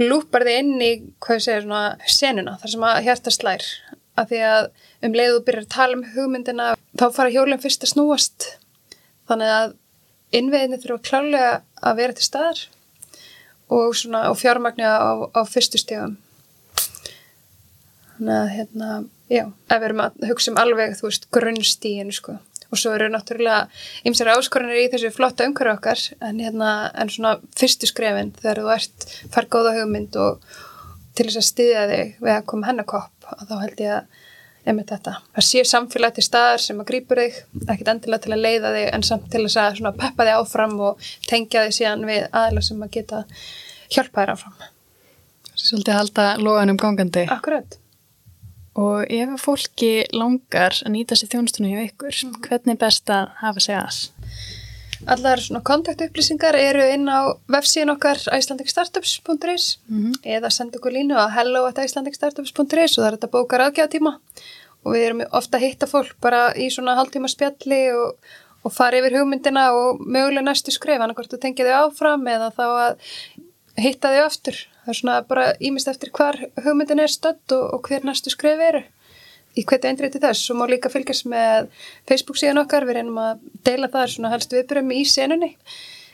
lúpar 0.01 0.47
þið 0.47 0.59
inn 0.63 0.75
í, 0.81 0.93
segir, 1.21 1.65
svona 1.67 1.83
senuna, 2.09 2.57
þar 2.61 2.75
sem 2.75 2.87
að 2.89 3.03
hjarta 3.07 3.35
slær. 3.35 3.69
Af 4.19 4.29
því 4.31 4.41
að 4.49 4.69
um 5.07 5.17
leiðu 5.17 5.43
byrjar 5.47 5.67
að 5.67 5.73
tala 5.73 5.99
um 5.99 6.05
hugmyndina, 6.15 6.73
þá 7.01 7.07
fara 7.13 7.33
hjólinn 7.33 7.61
fyrst 7.63 7.85
að 7.85 7.95
snúast. 7.95 8.49
Þannig 9.29 9.53
að 9.57 9.75
innveginni 10.37 10.81
þurfa 10.81 11.09
klálega 11.09 11.53
að 11.83 11.99
vera 12.01 12.17
til 12.17 12.27
staðar 12.27 12.63
og, 13.73 13.93
svona, 13.97 14.27
og 14.31 14.39
fjármagnu 14.41 14.85
á, 14.85 15.29
á 15.33 15.41
fyrstu 15.49 15.81
stegum 15.81 16.17
þannig 18.23 18.39
að 18.39 18.51
hérna, 18.57 18.89
já, 19.33 19.45
ef 19.51 19.79
við 19.81 19.87
erum 19.89 20.03
að 20.05 20.25
hugsa 20.31 20.53
um 20.53 20.59
alveg, 20.63 20.97
þú 20.99 21.09
veist, 21.09 21.29
grunnstígin 21.35 22.13
sko 22.15 22.37
og 22.73 22.81
svo 22.81 22.95
eru 22.97 23.11
náttúrulega 23.13 23.69
ymsar 24.09 24.33
áskorunir 24.33 24.81
í 24.81 24.89
þessu 24.93 25.13
flotta 25.15 25.47
umhverju 25.49 25.77
okkar. 25.77 26.03
En, 26.25 26.41
hérna, 26.41 26.73
en 26.97 27.13
svona 27.13 27.37
fyrstu 27.59 27.89
skrefin 27.91 28.33
þegar 28.41 28.63
þú 28.63 28.75
ert 28.77 29.09
fær 29.35 29.49
góða 29.53 29.77
hugmynd 29.79 30.17
og 30.23 30.43
til 31.13 31.29
þess 31.29 31.41
að 31.43 31.49
styðja 31.51 31.87
þig 31.91 32.13
við 32.25 32.35
að 32.39 32.47
koma 32.49 32.71
hennakopp 32.71 33.33
og 33.33 33.49
þá 33.49 33.57
held 33.61 33.83
ég 33.85 33.97
að 33.99 34.21
einmitt 34.63 34.93
þetta, 34.93 35.17
að 35.35 35.47
sé 35.49 35.65
samfélag 35.67 36.15
til 36.15 36.23
staðar 36.23 36.63
sem 36.63 36.79
að 36.79 36.89
grýpur 36.93 37.19
þig, 37.19 37.41
ekkit 37.67 37.89
endilega 37.91 38.23
til 38.23 38.35
að 38.37 38.45
leiða 38.45 38.71
þig 38.77 38.85
en 38.95 39.05
samt 39.09 39.27
til 39.33 39.43
þess 39.49 39.83
að 39.83 39.99
peppa 39.99 40.29
þig 40.29 40.39
áfram 40.39 40.77
og 40.87 41.11
tengja 41.27 41.65
þig 41.67 41.77
síðan 41.81 42.07
við 42.07 42.29
aðla 42.31 42.63
sem 42.63 42.87
að 42.87 42.95
geta 42.95 43.25
hjálpa 43.91 44.23
þér 44.23 44.35
áfram. 44.37 44.57
Svolítið 45.53 45.93
að 45.93 46.01
halda 46.01 46.29
loðanum 46.47 46.79
gangandi. 46.81 47.27
Akkurat 47.31 47.82
Og 48.81 49.05
ef 49.13 49.37
fólki 49.43 50.07
langar 50.17 50.79
að 50.81 50.95
nýta 50.95 51.17
sér 51.19 51.29
þjónustunum 51.35 51.75
hjá 51.75 51.91
ykkur, 51.91 52.15
mm. 52.25 52.37
hvernig 52.47 52.75
er 52.77 52.81
best 52.81 53.11
að 53.13 53.33
hafa 53.43 53.61
sig 53.61 53.77
að? 53.77 53.99
Allar 55.13 55.41
svona 55.43 55.61
kontaktupplýsingar 55.67 56.57
eru 56.57 56.85
inn 56.95 57.09
á 57.11 57.35
vefsíðan 57.51 57.97
okkar 57.97 58.21
icelandicstartups.is 58.23 59.79
mm 59.89 59.99
-hmm. 59.99 60.15
eða 60.23 60.51
senda 60.51 60.79
okkur 60.79 60.95
línu 60.95 61.19
á 61.19 61.27
hello.icelandicstartups.is 61.37 62.99
og 62.99 63.03
það 63.03 63.09
er 63.09 63.17
þetta 63.17 63.35
bókar 63.35 63.65
aðgjáðtíma 63.67 64.13
og 64.85 64.93
við 64.95 65.05
erum 65.07 65.23
ofta 65.31 65.59
að 65.59 65.65
hitta 65.67 65.87
fólk 65.87 66.15
bara 66.21 66.55
í 66.55 66.71
svona 66.71 66.95
haldtíma 66.95 67.29
spjalli 67.29 67.83
og, 67.93 68.15
og 68.63 68.73
fara 68.73 68.99
yfir 68.99 69.19
hugmyndina 69.19 69.73
og 69.73 70.01
mögulega 70.01 70.47
næstu 70.47 70.71
skref, 70.71 71.01
annað 71.01 71.17
hvort 71.17 71.33
þú 71.35 71.39
tengið 71.39 71.67
þau 71.67 71.87
áfram 71.87 72.27
eða 72.27 72.51
þá 72.51 72.67
að 72.87 72.97
hitta 73.83 74.15
þau 74.15 74.25
aftur 74.25 74.57
það 74.83 74.93
er 74.93 74.99
svona 74.99 75.21
bara 75.29 75.47
ímist 75.63 75.91
eftir 75.91 76.13
hvar 76.15 76.39
hugmyndin 76.65 77.03
er 77.03 77.13
stödd 77.13 77.55
og, 77.57 77.65
og 77.77 77.89
hver 77.89 78.07
næstu 78.07 78.33
skref 78.33 78.63
eru. 78.69 78.83
Í 79.53 79.67
hverju 79.69 79.91
eindrið 79.91 80.15
til 80.15 80.23
þess. 80.23 80.51
Og 80.53 80.59
má 80.59 80.65
líka 80.71 80.93
fylgjast 80.93 81.27
með 81.29 81.69
Facebook 82.09 82.41
síðan 82.41 82.63
okkar. 82.63 82.87
Við 82.89 83.01
reynum 83.01 83.19
að 83.21 83.43
deila 83.67 83.91
það 83.93 84.15
svona 84.15 84.31
helst 84.33 84.55
viðbyrjum 84.55 84.95
í 84.97 85.03
senunni. 85.09 85.51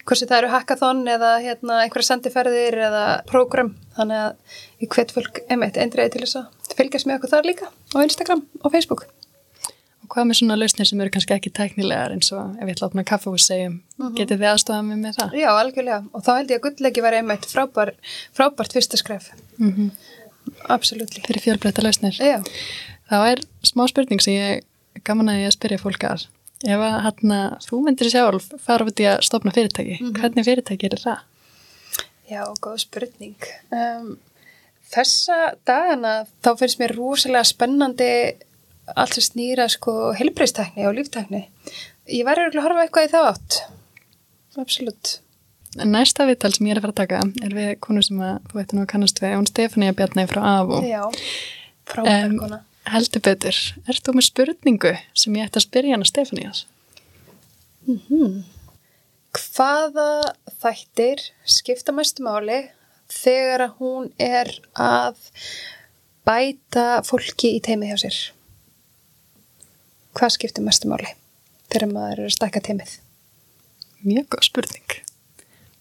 Hvort 0.08 0.24
það 0.24 0.38
eru 0.38 0.50
hackathon 0.54 1.04
eða 1.12 1.34
hérna, 1.44 1.82
einhverja 1.84 2.08
sendiferðir 2.14 2.80
eða 2.88 3.04
prógram. 3.28 3.74
Þannig 3.98 4.24
að 4.24 4.58
í 4.80 4.90
hvert 4.94 5.14
fólk 5.14 5.44
eindriði 5.52 6.10
til 6.16 6.24
þess 6.24 6.40
að 6.42 6.74
fylgjast 6.78 7.08
með 7.08 7.20
okkur 7.20 7.34
þar 7.36 7.48
líka 7.52 7.70
á 7.70 7.98
Instagram 8.02 8.44
og 8.62 8.74
Facebook 8.74 9.08
hvað 10.12 10.28
með 10.28 10.38
svona 10.40 10.56
lausnir 10.58 10.88
sem 10.88 11.00
eru 11.00 11.12
kannski 11.14 11.34
ekki 11.36 11.52
tæknilegar 11.54 12.14
eins 12.14 12.30
og 12.32 12.56
ef 12.56 12.64
ég 12.64 12.74
ætla 12.74 12.86
að 12.86 12.90
opna 12.90 13.04
kaffu 13.04 13.32
og 13.32 13.40
segjum, 13.40 13.74
mm 13.78 14.06
-hmm. 14.06 14.14
getið 14.16 14.40
þið 14.40 14.52
aðstofað 14.52 14.84
mig 14.88 14.98
með 15.02 15.18
það? 15.18 15.34
Já, 15.42 15.50
algjörlega. 15.50 16.00
Og 16.12 16.24
þá 16.24 16.30
held 16.36 16.50
ég 16.50 16.58
að 16.58 16.64
gullleiki 16.66 17.04
var 17.04 17.18
einmitt 17.18 17.46
frábær, 17.46 17.92
frábært 18.32 18.72
fyrsta 18.72 18.96
skref. 18.96 19.30
Mm 19.58 19.72
-hmm. 19.72 19.90
Absolutt. 20.68 21.14
Fyrir 21.26 21.42
fjölbreytta 21.42 21.82
lausnir. 21.82 22.16
Já. 22.20 22.42
Þá 23.10 23.18
er 23.32 23.38
smá 23.62 23.86
spurning 23.88 24.20
sem 24.20 24.34
ég 24.34 24.64
gaman 25.04 25.28
að 25.28 25.40
ég 25.42 25.46
að 25.46 25.56
spyrja 25.56 25.78
fólk 25.78 26.04
að. 26.04 26.26
Ef 26.66 26.80
að 26.82 27.02
hérna, 27.04 27.58
þú 27.62 27.84
myndir 27.84 28.10
sjálf 28.10 28.48
fara 28.58 28.84
út 28.84 29.00
í 29.00 29.06
að 29.06 29.20
stopna 29.22 29.52
fyrirtæki, 29.54 29.98
mm 30.00 30.06
-hmm. 30.06 30.18
hvernig 30.18 30.44
fyrirtæki 30.44 30.86
er 30.86 30.98
það? 30.98 31.18
Já, 32.28 32.42
góð 32.60 32.78
spurning. 32.78 33.36
Um, 33.70 34.18
þessa 34.92 35.54
dagana 35.68 36.26
þá 36.44 36.50
finnst 36.58 36.80
mér 36.80 36.94
rosalega 36.96 37.44
spennandi 37.44 38.10
allt 38.96 39.16
sem 39.16 39.26
snýra 39.26 39.68
sko 39.72 40.12
helbreyðstekni 40.18 40.86
og 40.88 40.96
líftekni. 40.98 41.46
Ég 42.08 42.26
væri 42.28 42.46
að 42.46 42.60
horfa 42.64 42.84
eitthvað 42.84 43.08
í 43.08 43.12
þá 43.12 43.20
átt. 43.32 43.58
Absolutt. 44.58 45.18
Næsta 45.78 46.24
vittal 46.26 46.50
sem 46.54 46.66
ég 46.66 46.74
er 46.74 46.80
að 46.80 46.86
fara 46.86 46.94
að 46.94 47.00
taka 47.02 47.46
er 47.46 47.54
við 47.54 47.74
konu 47.84 48.02
sem 48.02 48.20
að, 48.24 48.38
þú 48.48 48.58
veitur 48.58 48.78
nú 48.78 48.84
að 48.84 48.90
kannast 48.94 49.20
við, 49.22 49.34
hún 49.36 49.48
Stefania 49.50 49.94
Bjarnæði 49.96 50.30
frá 50.30 50.40
AFO. 50.54 50.80
Já, 50.88 51.02
frábær 51.92 52.30
um, 52.30 52.38
kona. 52.40 52.60
Heldur 52.88 53.22
betur, 53.26 53.58
ert 53.84 54.06
þú 54.06 54.14
með 54.16 54.26
spurningu 54.30 54.94
sem 55.12 55.36
ég 55.36 55.50
ætti 55.50 55.60
að 55.60 55.66
spyrja 55.66 55.98
hana 55.98 56.08
Stefanias? 56.08 56.64
Mm 57.86 58.00
-hmm. 58.08 58.42
Hvaða 59.36 60.32
þættir 60.62 61.20
skipta 61.44 61.92
mestu 61.92 62.24
máli 62.24 62.70
þegar 63.08 63.68
hún 63.78 64.10
er 64.18 64.48
að 64.74 65.16
bæta 66.24 67.02
fólki 67.04 67.56
í 67.56 67.60
teimi 67.60 67.92
hjá 67.92 67.98
sér? 68.00 68.32
Hvað 70.16 70.34
skiptir 70.36 70.64
mestu 70.66 70.90
máli 70.90 71.12
þegar 71.68 71.92
maður 71.92 72.22
er 72.22 72.30
að 72.30 72.34
stakka 72.36 72.62
teimið? 72.64 72.96
Mjög 74.06 74.28
góð 74.32 74.44
spurning. 74.46 74.98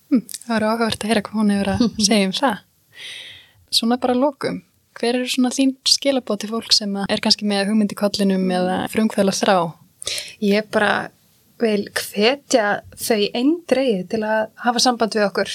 Hm, 0.07 0.23
það 0.23 0.53
var 0.53 0.65
áhugavert 0.67 1.03
að 1.03 1.11
heyra 1.11 1.23
hvað 1.25 1.41
hún 1.41 1.53
hefur 1.53 1.73
að 1.73 1.83
segja 2.07 2.29
um 2.29 2.37
það. 2.37 2.63
Svona 3.77 3.99
bara 4.01 4.17
lókum. 4.17 4.61
Hver 4.97 5.19
eru 5.19 5.27
svona 5.29 5.51
þín 5.53 5.75
skilabóti 5.85 6.49
fólk 6.49 6.73
sem 6.73 6.95
er 7.03 7.21
kannski 7.21 7.45
með 7.45 7.69
hugmyndi 7.69 7.97
kollinum 7.97 8.47
eða 8.49 8.79
frumkvæðla 8.89 9.35
þrá? 9.37 9.57
Ég 10.41 10.65
bara 10.73 11.11
vil 11.61 11.87
hvetja 11.89 12.81
þau 12.97 13.21
eindreið 13.37 14.01
til 14.13 14.23
að 14.25 14.49
hafa 14.63 14.81
samband 14.81 15.17
við 15.17 15.27
okkur 15.27 15.53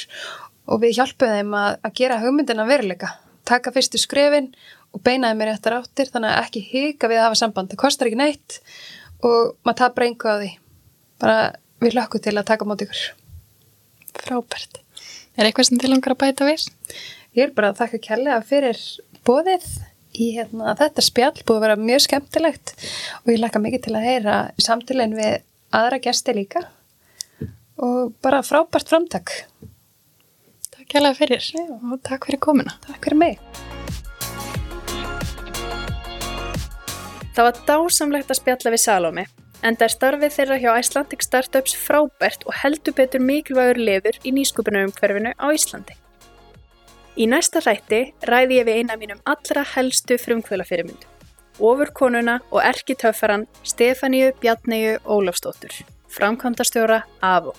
og 0.70 0.82
við 0.82 0.96
hjálpuð 0.98 1.34
þeim 1.36 1.56
að, 1.58 1.76
að 1.82 1.96
gera 1.98 2.20
hugmyndina 2.22 2.66
veruleika. 2.68 3.16
Taka 3.48 3.72
fyrstu 3.74 3.98
skrefin 3.98 4.52
og 4.52 4.81
beinaði 5.00 5.38
mér 5.38 5.54
eftir 5.54 5.78
áttir 5.78 6.12
þannig 6.12 6.34
að 6.34 6.44
ekki 6.44 6.64
hika 6.68 7.10
við 7.10 7.22
að 7.22 7.26
hafa 7.28 7.40
samband 7.40 7.72
það 7.72 7.82
kostar 7.84 8.10
ekki 8.10 8.20
neitt 8.20 8.60
og 9.24 9.56
maður 9.64 9.80
tapar 9.80 10.06
einhver 10.06 10.36
á 10.36 10.40
því 10.42 10.52
bara 11.22 11.40
við 11.82 11.96
lökkum 11.98 12.22
til 12.22 12.36
að 12.36 12.48
taka 12.52 12.68
mót 12.68 12.84
ykkur 12.84 13.02
Frábært. 14.12 14.82
Er 15.40 15.48
eitthvað 15.48 15.70
sem 15.70 15.78
til 15.80 15.88
langar 15.88 16.12
að 16.12 16.20
bæta 16.20 16.44
við? 16.44 16.66
ég 17.36 17.48
er 17.48 17.56
bara 17.56 17.72
að 17.72 17.80
þakka 17.80 18.02
kærlega 18.06 18.42
fyrir 18.44 18.82
bóðið 19.26 19.66
í 20.12 20.28
hérna, 20.36 20.74
þetta 20.76 21.04
spjall 21.04 21.34
búið 21.40 21.56
að 21.56 21.64
vera 21.66 21.80
mjög 21.80 22.04
skemmtilegt 22.06 22.74
og 23.22 23.32
ég 23.32 23.40
lakka 23.40 23.62
mikið 23.62 23.86
til 23.86 23.96
að 23.96 24.08
heyra 24.10 24.38
samtilin 24.60 25.16
við 25.16 25.38
aðra 25.72 26.02
gesti 26.04 26.36
líka 26.36 26.66
og 27.80 28.12
bara 28.24 28.44
frábært 28.44 28.92
framtak 28.92 29.38
Takk 30.72 30.88
kærlega 30.92 31.16
fyrir 31.16 31.52
Já. 31.54 31.68
og 31.72 32.00
takk 32.04 32.28
fyrir 32.28 32.42
komuna. 32.42 32.76
Takk 32.84 33.06
fyrir 33.06 33.22
mig 33.24 33.71
Það 37.32 37.46
var 37.46 37.60
dásamlegt 37.68 38.30
að 38.30 38.38
spjalla 38.42 38.70
við 38.74 38.80
Salome, 38.82 39.22
en 39.64 39.76
það 39.78 39.86
er 39.86 39.92
starfið 39.94 40.34
þeirra 40.34 40.58
hjá 40.60 40.70
Icelandic 40.82 41.24
Startups 41.24 41.74
frábært 41.80 42.44
og 42.44 42.56
heldur 42.60 42.96
betur 42.98 43.24
mikilvægur 43.24 43.80
lefur 43.80 44.18
í 44.20 44.34
nýsköpunarumhverfinu 44.36 45.32
á 45.40 45.46
Íslandi. 45.48 45.96
Í 47.16 47.24
næsta 47.32 47.62
þætti 47.64 48.02
ræði 48.28 48.60
ég 48.60 48.68
við 48.68 48.82
eina 48.82 48.98
mínum 49.00 49.24
allra 49.24 49.64
helstu 49.74 50.20
frumkvölafyrirmyndu, 50.20 51.08
ofurkonuna 51.56 52.38
og 52.50 52.60
erkitöffaran 52.68 53.48
Stefáníu 53.64 54.34
Bjarnegu 54.44 54.98
Ólafsdóttur, 55.08 55.72
framkvæmdastjóra 56.12 57.02
AVO. 57.24 57.56